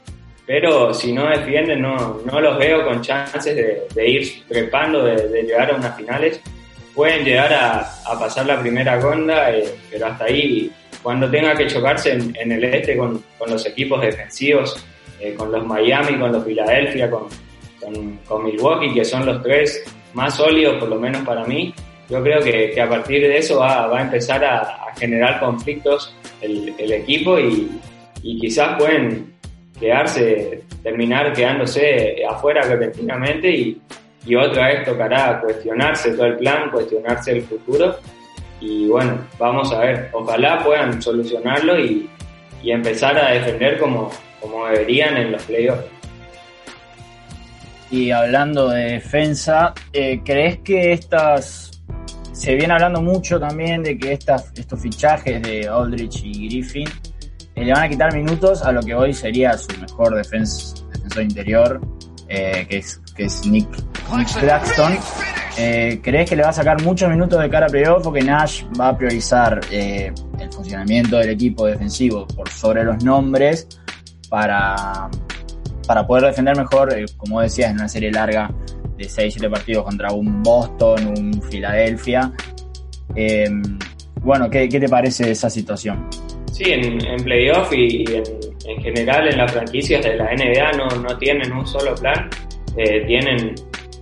pero 0.48 0.94
si 0.94 1.12
no 1.12 1.30
defienden 1.30 1.82
no, 1.82 2.22
no 2.24 2.40
los 2.40 2.58
veo 2.58 2.86
con 2.86 3.02
chances 3.02 3.54
de, 3.94 4.10
ir 4.10 4.44
trepando, 4.48 5.04
de, 5.04 5.44
llegar 5.44 5.70
a 5.70 5.76
unas 5.76 5.96
finales. 5.98 6.42
Pueden 6.96 7.26
llegar 7.26 7.54
a, 7.54 8.18
pasar 8.18 8.46
la 8.46 8.60
primera 8.60 8.98
ronda, 8.98 9.52
eh, 9.52 9.66
pero 9.92 10.08
hasta 10.08 10.24
ahí, 10.24 10.72
cuando 11.04 11.30
tenga 11.30 11.54
que 11.54 11.68
chocarse 11.68 12.14
en, 12.14 12.52
el 12.52 12.64
este 12.64 12.96
con, 12.96 13.22
los 13.46 13.66
equipos 13.66 14.02
defensivos, 14.02 14.84
eh, 15.20 15.34
con 15.34 15.52
los 15.52 15.66
Miami, 15.66 16.18
con 16.18 16.32
los 16.32 16.46
Philadelphia, 16.46 17.12
con, 17.12 17.28
con, 18.26 18.46
Milwaukee, 18.46 18.94
que 18.94 19.04
son 19.04 19.26
los 19.26 19.44
tres 19.44 19.84
más 20.14 20.38
sólidos, 20.38 20.78
por 20.78 20.88
lo 20.88 20.96
menos 20.96 21.24
para 21.24 21.44
mí, 21.44 21.74
yo 22.10 22.24
creo 22.24 22.42
que, 22.42 22.82
a 22.82 22.88
partir 22.88 23.22
de 23.22 23.38
eso 23.38 23.60
va, 23.60 23.94
a 23.94 24.02
empezar 24.02 24.46
a, 24.46 24.86
generar 24.98 25.40
conflictos 25.42 26.16
el, 26.42 26.92
equipo 26.92 27.40
y, 27.40 27.80
quizás 28.22 28.78
pueden 28.78 29.34
quedarse, 29.80 30.64
terminar 30.84 31.34
quedándose 31.34 32.24
afuera 32.28 32.62
repentinamente 32.64 33.50
y, 33.50 33.82
otra 34.36 34.68
vez 34.68 34.84
tocará 34.84 35.40
cuestionarse 35.40 36.12
todo 36.12 36.26
el 36.26 36.36
plan, 36.36 36.70
cuestionarse 36.70 37.32
el 37.32 37.44
futuro 37.44 37.96
y 38.60 38.88
bueno, 38.88 39.20
vamos 39.40 39.72
a 39.72 39.80
ver, 39.80 40.10
ojalá 40.12 40.62
puedan 40.62 41.02
solucionarlo 41.02 41.80
y, 41.80 42.10
y 42.62 42.72
empezar 42.72 43.18
a 43.18 43.32
defender 43.32 43.80
como, 43.80 44.12
como 44.42 44.66
deberían 44.68 45.16
en 45.16 45.32
los 45.32 45.44
playoffs. 45.44 45.86
Y 47.90 48.12
hablando 48.12 48.70
de 48.70 48.94
defensa, 48.94 49.74
eh, 49.94 50.20
¿crees 50.24 50.60
que 50.60 50.92
estas... 50.92 51.67
Se 52.38 52.54
viene 52.54 52.72
hablando 52.72 53.02
mucho 53.02 53.40
también 53.40 53.82
de 53.82 53.98
que 53.98 54.14
estos 54.14 54.80
fichajes 54.80 55.42
de 55.42 55.68
Aldrich 55.68 56.22
y 56.24 56.48
Griffin 56.48 56.88
le 57.56 57.74
van 57.74 57.84
a 57.84 57.90
quitar 57.90 58.14
minutos 58.14 58.62
a 58.62 58.72
lo 58.72 58.82
que 58.82 58.94
hoy 58.94 59.12
sería 59.12 59.58
su 59.58 59.76
mejor 59.82 60.16
defensor 60.16 60.86
interior, 61.20 61.82
eh, 62.30 62.68
que, 62.70 62.78
es, 62.78 63.02
que 63.16 63.26
es 63.26 63.44
Nick, 63.48 63.68
Claxton. 64.40 65.00
Eh, 65.58 66.00
¿Crees 66.04 66.30
que 66.30 66.36
le 66.36 66.44
va 66.44 66.50
a 66.50 66.54
sacar 66.54 66.80
muchos 66.84 67.10
minutos 67.10 67.42
de 67.42 67.50
cara 67.50 67.66
a 67.66 67.70
playoff 67.70 68.06
o 68.06 68.12
Nash 68.12 68.66
va 68.80 68.90
a 68.90 68.98
priorizar 68.98 69.60
eh, 69.72 70.14
el 70.40 70.54
funcionamiento 70.54 71.18
del 71.18 71.32
equipo 71.32 71.66
defensivo 71.66 72.28
por 72.28 72.48
sobre 72.50 72.84
los 72.84 73.04
nombres 73.04 73.68
para, 74.30 75.10
para 75.88 76.06
poder 76.06 76.26
defender 76.26 76.56
mejor, 76.56 76.94
como 77.18 77.42
decías, 77.42 77.72
en 77.72 77.78
una 77.78 77.90
serie 77.90 78.12
larga 78.12 78.52
de 78.98 79.06
6-7 79.06 79.50
partidos 79.50 79.86
contra 79.86 80.12
un 80.12 80.42
Boston, 80.44 81.14
un 81.18 81.42
Filadelfia? 81.44 82.32
bueno, 84.22 84.50
¿qué, 84.50 84.68
¿qué 84.68 84.80
te 84.80 84.90
parece 84.90 85.32
esa 85.32 85.50
situación? 85.50 86.08
Sí, 86.52 86.66
en, 86.66 87.06
en 87.06 87.24
playoff 87.24 87.72
y, 87.74 88.04
en, 88.66 88.82
general 88.82 89.28
en 89.30 89.38
las 89.38 89.52
franquicias 89.52 90.04
de 90.04 90.16
la 90.18 90.26
NBA 90.34 90.72
no, 90.74 90.88
no 91.02 91.18
tienen 91.18 91.52
un 91.54 91.66
solo 91.66 91.96
plan, 91.96 92.30
eh, 92.76 93.06
tienen 93.08 93.56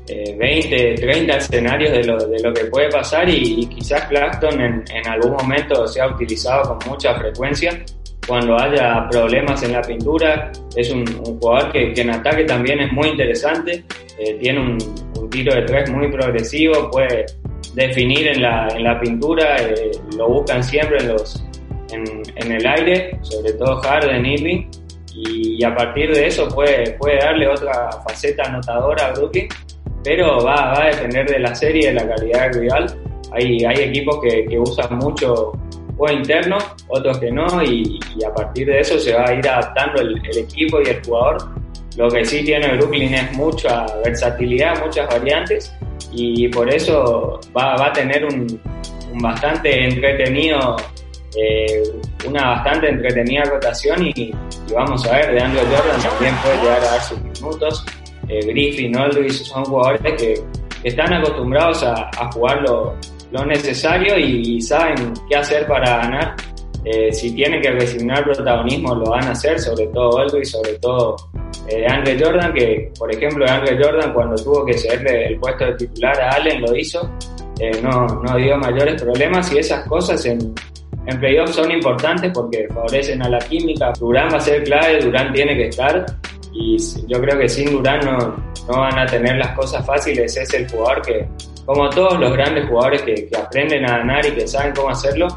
20, 0.07 0.93
eh, 0.93 0.95
30 0.95 1.37
escenarios 1.37 1.91
de 1.91 2.03
lo, 2.03 2.17
de 2.17 2.39
lo 2.41 2.53
que 2.53 2.65
puede 2.65 2.89
pasar 2.89 3.27
y, 3.29 3.65
quizás 3.67 4.07
Claxton 4.07 4.61
en, 4.61 4.83
en, 4.93 5.07
algún 5.07 5.31
momento 5.31 5.87
sea 5.87 6.07
utilizado 6.07 6.77
con 6.77 6.91
mucha 6.91 7.15
frecuencia 7.15 7.83
cuando 8.27 8.57
haya 8.59 9.07
problemas 9.09 9.61
en 9.63 9.73
la 9.73 9.81
pintura. 9.81 10.51
Es 10.75 10.91
un, 10.91 11.05
jugador 11.23 11.71
que, 11.71 11.93
que, 11.93 12.01
en 12.01 12.11
ataque 12.11 12.43
también 12.43 12.81
es 12.81 12.91
muy 12.91 13.09
interesante, 13.09 13.83
eh, 14.19 14.37
tiene 14.39 14.59
un, 14.59 14.77
un, 15.19 15.29
tiro 15.29 15.53
de 15.53 15.63
tres 15.63 15.89
muy 15.89 16.11
progresivo, 16.11 16.89
puede 16.91 17.25
definir 17.73 18.27
en 18.27 18.41
la, 18.41 18.67
en 18.75 18.83
la 18.83 18.99
pintura, 18.99 19.57
lo 20.17 20.29
buscan 20.29 20.63
siempre 20.63 20.97
en 20.99 21.09
los 21.09 21.45
en, 21.91 22.51
el 22.51 22.65
aire, 22.65 23.17
sobre 23.21 23.53
todo 23.53 23.77
Harden, 23.77 24.25
Irving, 24.25 24.67
y, 25.13 25.63
a 25.63 25.73
partir 25.73 26.13
de 26.13 26.27
eso 26.27 26.47
puede, 26.49 26.91
puede 26.91 27.17
darle 27.19 27.47
otra 27.47 27.89
faceta 28.07 28.43
anotadora 28.43 29.07
a 29.07 29.13
Brooklyn, 29.13 29.47
pero 30.03 30.43
va, 30.43 30.73
va 30.73 30.83
a 30.83 30.87
depender 30.87 31.27
de 31.27 31.39
la 31.39 31.55
serie, 31.55 31.87
de 31.87 31.93
la 31.93 32.07
calidad 32.07 32.51
del 32.51 32.61
rival. 32.61 32.85
Hay, 33.31 33.63
hay 33.63 33.83
equipos 33.83 34.19
que, 34.21 34.45
que 34.45 34.59
usan 34.59 34.97
mucho 34.97 35.53
juego 35.97 36.17
interno, 36.17 36.57
otros 36.89 37.17
que 37.19 37.31
no, 37.31 37.63
y, 37.63 37.99
a 38.25 38.33
partir 38.33 38.67
de 38.67 38.79
eso 38.79 38.99
se 38.99 39.13
va 39.13 39.25
a 39.27 39.33
ir 39.33 39.47
adaptando 39.47 40.01
el, 40.01 40.21
el, 40.29 40.37
equipo 40.39 40.81
y 40.81 40.89
el 40.89 41.03
jugador. 41.03 41.37
Lo 41.97 42.09
que 42.09 42.25
sí 42.25 42.43
tiene 42.43 42.75
Brooklyn 42.75 43.13
es 43.13 43.31
mucha 43.33 43.85
versatilidad, 44.03 44.83
muchas 44.83 45.07
variantes, 45.07 45.73
y 46.11 46.47
por 46.49 46.73
eso 46.73 47.39
va, 47.55 47.75
a 47.85 47.93
tener 47.93 48.25
un, 48.25 48.59
bastante 49.21 49.85
entretenido 49.85 50.75
eh, 51.37 51.83
una 52.25 52.51
bastante 52.51 52.89
entretenida 52.89 53.43
rotación 53.43 54.07
y, 54.07 54.33
vamos 54.73 55.05
a 55.05 55.17
ver, 55.17 55.33
de 55.33 55.41
Andrew 55.41 55.63
Jordan 55.65 56.01
también 56.01 56.35
puede 56.37 56.57
llegar 56.57 56.79
a 56.79 56.91
dar 56.91 57.01
sus 57.01 57.21
minutos. 57.21 57.85
Eh, 58.27 58.39
Griffin, 58.45 58.97
Aldridge 58.97 59.43
son 59.43 59.63
jugadores 59.65 60.01
que, 60.17 60.43
están 60.83 61.11
acostumbrados 61.13 61.83
a, 61.83 62.31
jugar 62.31 62.61
lo, 62.61 62.95
necesario 63.45 64.19
y, 64.19 64.61
saben 64.61 65.13
qué 65.29 65.35
hacer 65.35 65.67
para 65.67 65.97
ganar. 65.97 66.35
Eh, 66.85 67.11
si 67.11 67.33
tienen 67.33 67.59
que 67.59 67.71
resignar 67.71 68.23
protagonismo 68.23 68.93
lo 68.93 69.09
van 69.09 69.25
a 69.27 69.31
hacer, 69.31 69.59
sobre 69.59 69.87
todo 69.87 70.19
Aldridge, 70.19 70.45
sobre 70.45 70.73
todo 70.75 71.15
eh, 71.67 71.85
Andre 71.87 72.17
Jordan, 72.19 72.53
que 72.53 72.91
por 72.97 73.13
ejemplo 73.13 73.45
Andre 73.47 73.77
Jordan 73.81 74.13
cuando 74.13 74.35
tuvo 74.35 74.65
que 74.65 74.77
cederle 74.77 75.27
el 75.27 75.39
puesto 75.39 75.65
de 75.65 75.73
titular 75.73 76.19
a 76.21 76.29
Allen 76.31 76.61
lo 76.61 76.75
hizo, 76.75 77.09
eh, 77.59 77.79
no, 77.81 78.05
no 78.07 78.37
dio 78.37 78.57
mayores 78.57 79.01
problemas 79.01 79.51
y 79.51 79.59
esas 79.59 79.87
cosas 79.87 80.25
en, 80.25 80.53
en 81.07 81.19
playoffs 81.19 81.55
son 81.55 81.71
importantes 81.71 82.31
porque 82.33 82.67
favorecen 82.73 83.21
a 83.23 83.29
la 83.29 83.39
química. 83.39 83.93
Durán 83.99 84.29
va 84.31 84.37
a 84.37 84.41
ser 84.41 84.63
clave, 84.63 84.99
Durán 84.99 85.31
tiene 85.33 85.55
que 85.55 85.67
estar 85.67 86.05
y 86.53 86.77
yo 87.07 87.19
creo 87.21 87.37
que 87.37 87.49
sin 87.49 87.71
Durán 87.71 87.99
no, 88.05 88.55
no 88.67 88.79
van 88.79 88.97
a 88.97 89.05
tener 89.05 89.37
las 89.37 89.55
cosas 89.55 89.85
fáciles. 89.85 90.35
Es 90.35 90.53
el 90.53 90.69
jugador 90.69 91.01
que, 91.01 91.27
como 91.65 91.89
todos 91.89 92.19
los 92.19 92.33
grandes 92.33 92.67
jugadores 92.67 93.01
que, 93.03 93.29
aprenden 93.37 93.85
a 93.85 93.97
ganar 93.99 94.25
y 94.25 94.31
que 94.31 94.47
saben 94.47 94.73
cómo 94.73 94.89
hacerlo, 94.89 95.27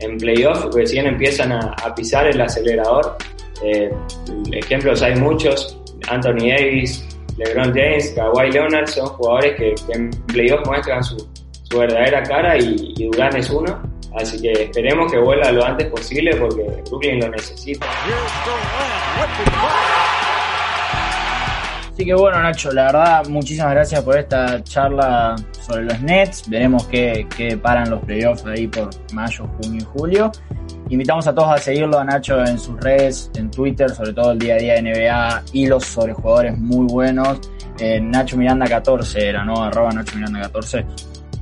en 0.00 0.18
playoffs 0.18 0.74
recién 0.74 1.06
empiezan 1.06 1.52
a, 1.52 1.94
pisar 1.94 2.26
el 2.26 2.40
acelerador. 2.40 3.16
Eh, 3.62 3.90
ejemplos 4.52 5.02
hay 5.02 5.14
muchos, 5.16 5.78
Anthony 6.08 6.48
Davis, 6.48 7.06
LeBron 7.36 7.74
James, 7.74 8.12
Kawhi 8.14 8.50
Leonard 8.50 8.86
son 8.86 9.06
jugadores 9.06 9.54
que, 9.56 9.74
en 9.92 10.10
playoffs 10.26 10.66
muestran 10.66 11.02
su, 11.02 11.16
verdadera 11.76 12.22
cara 12.22 12.56
y, 12.56 12.94
y 12.96 13.06
Durán 13.06 13.36
es 13.36 13.50
uno. 13.50 13.82
Así 14.16 14.40
que 14.40 14.52
esperemos 14.52 15.10
que 15.10 15.18
vuelva 15.18 15.50
lo 15.50 15.64
antes 15.64 15.88
posible 15.88 16.36
porque 16.36 16.62
Brooklyn 16.88 17.18
lo 17.18 17.28
necesita. 17.30 17.86
Así 21.92 22.04
que 22.04 22.14
bueno, 22.14 22.40
Nacho, 22.42 22.72
la 22.72 22.86
verdad, 22.86 23.26
muchísimas 23.28 23.72
gracias 23.72 24.02
por 24.02 24.18
esta 24.18 24.62
charla 24.62 25.36
sobre 25.66 25.84
los 25.84 26.00
Nets. 26.00 26.48
Veremos 26.48 26.86
qué, 26.86 27.26
qué 27.36 27.56
paran 27.56 27.90
los 27.90 28.00
playoffs 28.04 28.44
ahí 28.46 28.68
por 28.68 28.90
mayo, 29.12 29.48
junio 29.60 29.80
y 29.80 29.84
julio. 29.84 30.32
Invitamos 30.90 31.26
a 31.26 31.34
todos 31.34 31.48
a 31.48 31.58
seguirlo 31.58 31.98
a 31.98 32.04
Nacho 32.04 32.40
en 32.44 32.58
sus 32.58 32.78
redes, 32.78 33.30
en 33.36 33.50
Twitter, 33.50 33.88
sobre 33.90 34.12
todo 34.12 34.32
el 34.32 34.38
día 34.38 34.54
a 34.54 34.58
día 34.58 34.74
de 34.74 34.82
NBA, 34.82 35.42
hilos 35.52 35.84
sobre 35.84 36.12
jugadores 36.12 36.58
muy 36.58 36.86
buenos. 36.86 37.40
Eh, 37.78 38.00
Nacho 38.00 38.36
Miranda 38.36 38.66
14 38.66 39.28
era, 39.28 39.44
¿no? 39.44 39.62
Arroba 39.62 39.90
Nacho 39.92 40.16
Miranda 40.16 40.42
14. 40.42 40.84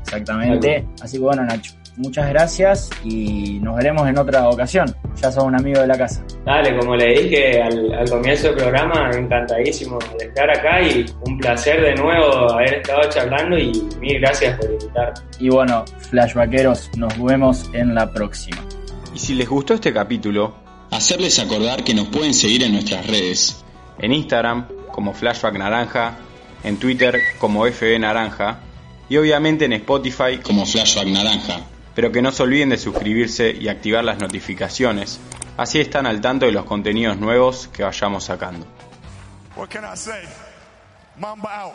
Exactamente. 0.02 0.86
Así 1.02 1.16
que 1.16 1.24
bueno, 1.24 1.44
Nacho, 1.44 1.72
muchas 1.96 2.28
gracias 2.28 2.90
y 3.04 3.58
nos 3.60 3.76
veremos 3.76 4.08
en 4.08 4.16
otra 4.16 4.48
ocasión. 4.48 4.94
Ya 5.20 5.32
sos 5.32 5.42
un 5.42 5.56
amigo 5.56 5.80
de 5.80 5.88
la 5.88 5.98
casa. 5.98 6.24
Dale, 6.44 6.78
como 6.78 6.94
le 6.94 7.06
dije 7.08 7.60
al, 7.60 7.92
al 7.94 8.08
comienzo 8.08 8.46
del 8.48 8.56
programa, 8.56 9.10
encantadísimo 9.12 9.98
de 10.18 10.26
estar 10.26 10.50
acá 10.50 10.80
y 10.82 11.04
un 11.26 11.38
placer 11.38 11.82
de 11.82 11.94
nuevo 11.96 12.52
haber 12.52 12.74
estado 12.74 13.02
charlando 13.10 13.58
y 13.58 13.72
mil 13.98 14.20
gracias 14.20 14.56
por 14.56 14.70
invitarme. 14.70 15.14
Y 15.40 15.48
bueno, 15.48 15.84
flashbackeros, 16.10 16.90
nos 16.96 17.22
vemos 17.22 17.68
en 17.74 17.94
la 17.94 18.10
próxima. 18.10 18.58
Y 19.14 19.18
si 19.18 19.34
les 19.34 19.48
gustó 19.48 19.74
este 19.74 19.92
capítulo, 19.92 20.54
Hacerles 20.90 21.38
acordar 21.38 21.84
que 21.84 21.94
nos 21.94 22.08
pueden 22.08 22.34
seguir 22.34 22.62
en 22.64 22.72
nuestras 22.72 23.06
redes. 23.06 23.64
en 23.98 24.12
Instagram 24.12 24.68
como 24.92 25.14
Flashback 25.14 25.54
Naranja, 25.56 26.18
en 26.64 26.76
Twitter 26.76 27.18
como 27.38 27.64
FB 27.66 27.98
Naranja 27.98 28.58
y 29.08 29.16
obviamente 29.16 29.64
en 29.64 29.72
Spotify, 29.74 30.38
Como 30.42 30.66
Flashback 30.66 31.06
Naranja. 31.08 31.60
pero 31.94 32.12
que 32.12 32.20
no 32.20 32.30
se 32.30 32.42
olviden 32.42 32.68
de 32.70 32.76
suscribirse 32.78 33.50
y 33.58 33.68
activar 33.68 34.04
las 34.04 34.18
notificaciones, 34.18 35.18
así 35.56 35.80
están 35.80 36.06
al 36.06 36.20
tanto 36.20 36.44
de 36.46 36.52
los 36.52 36.64
contenidos 36.66 37.16
nuevos 37.18 37.68
que 37.68 37.82
vayamos 37.84 38.24
sacando. 38.24 38.66
What 39.56 39.68
can 39.68 39.84
I 39.84 39.96
say? 39.96 40.24
Mamba 41.18 41.54
out. 41.62 41.74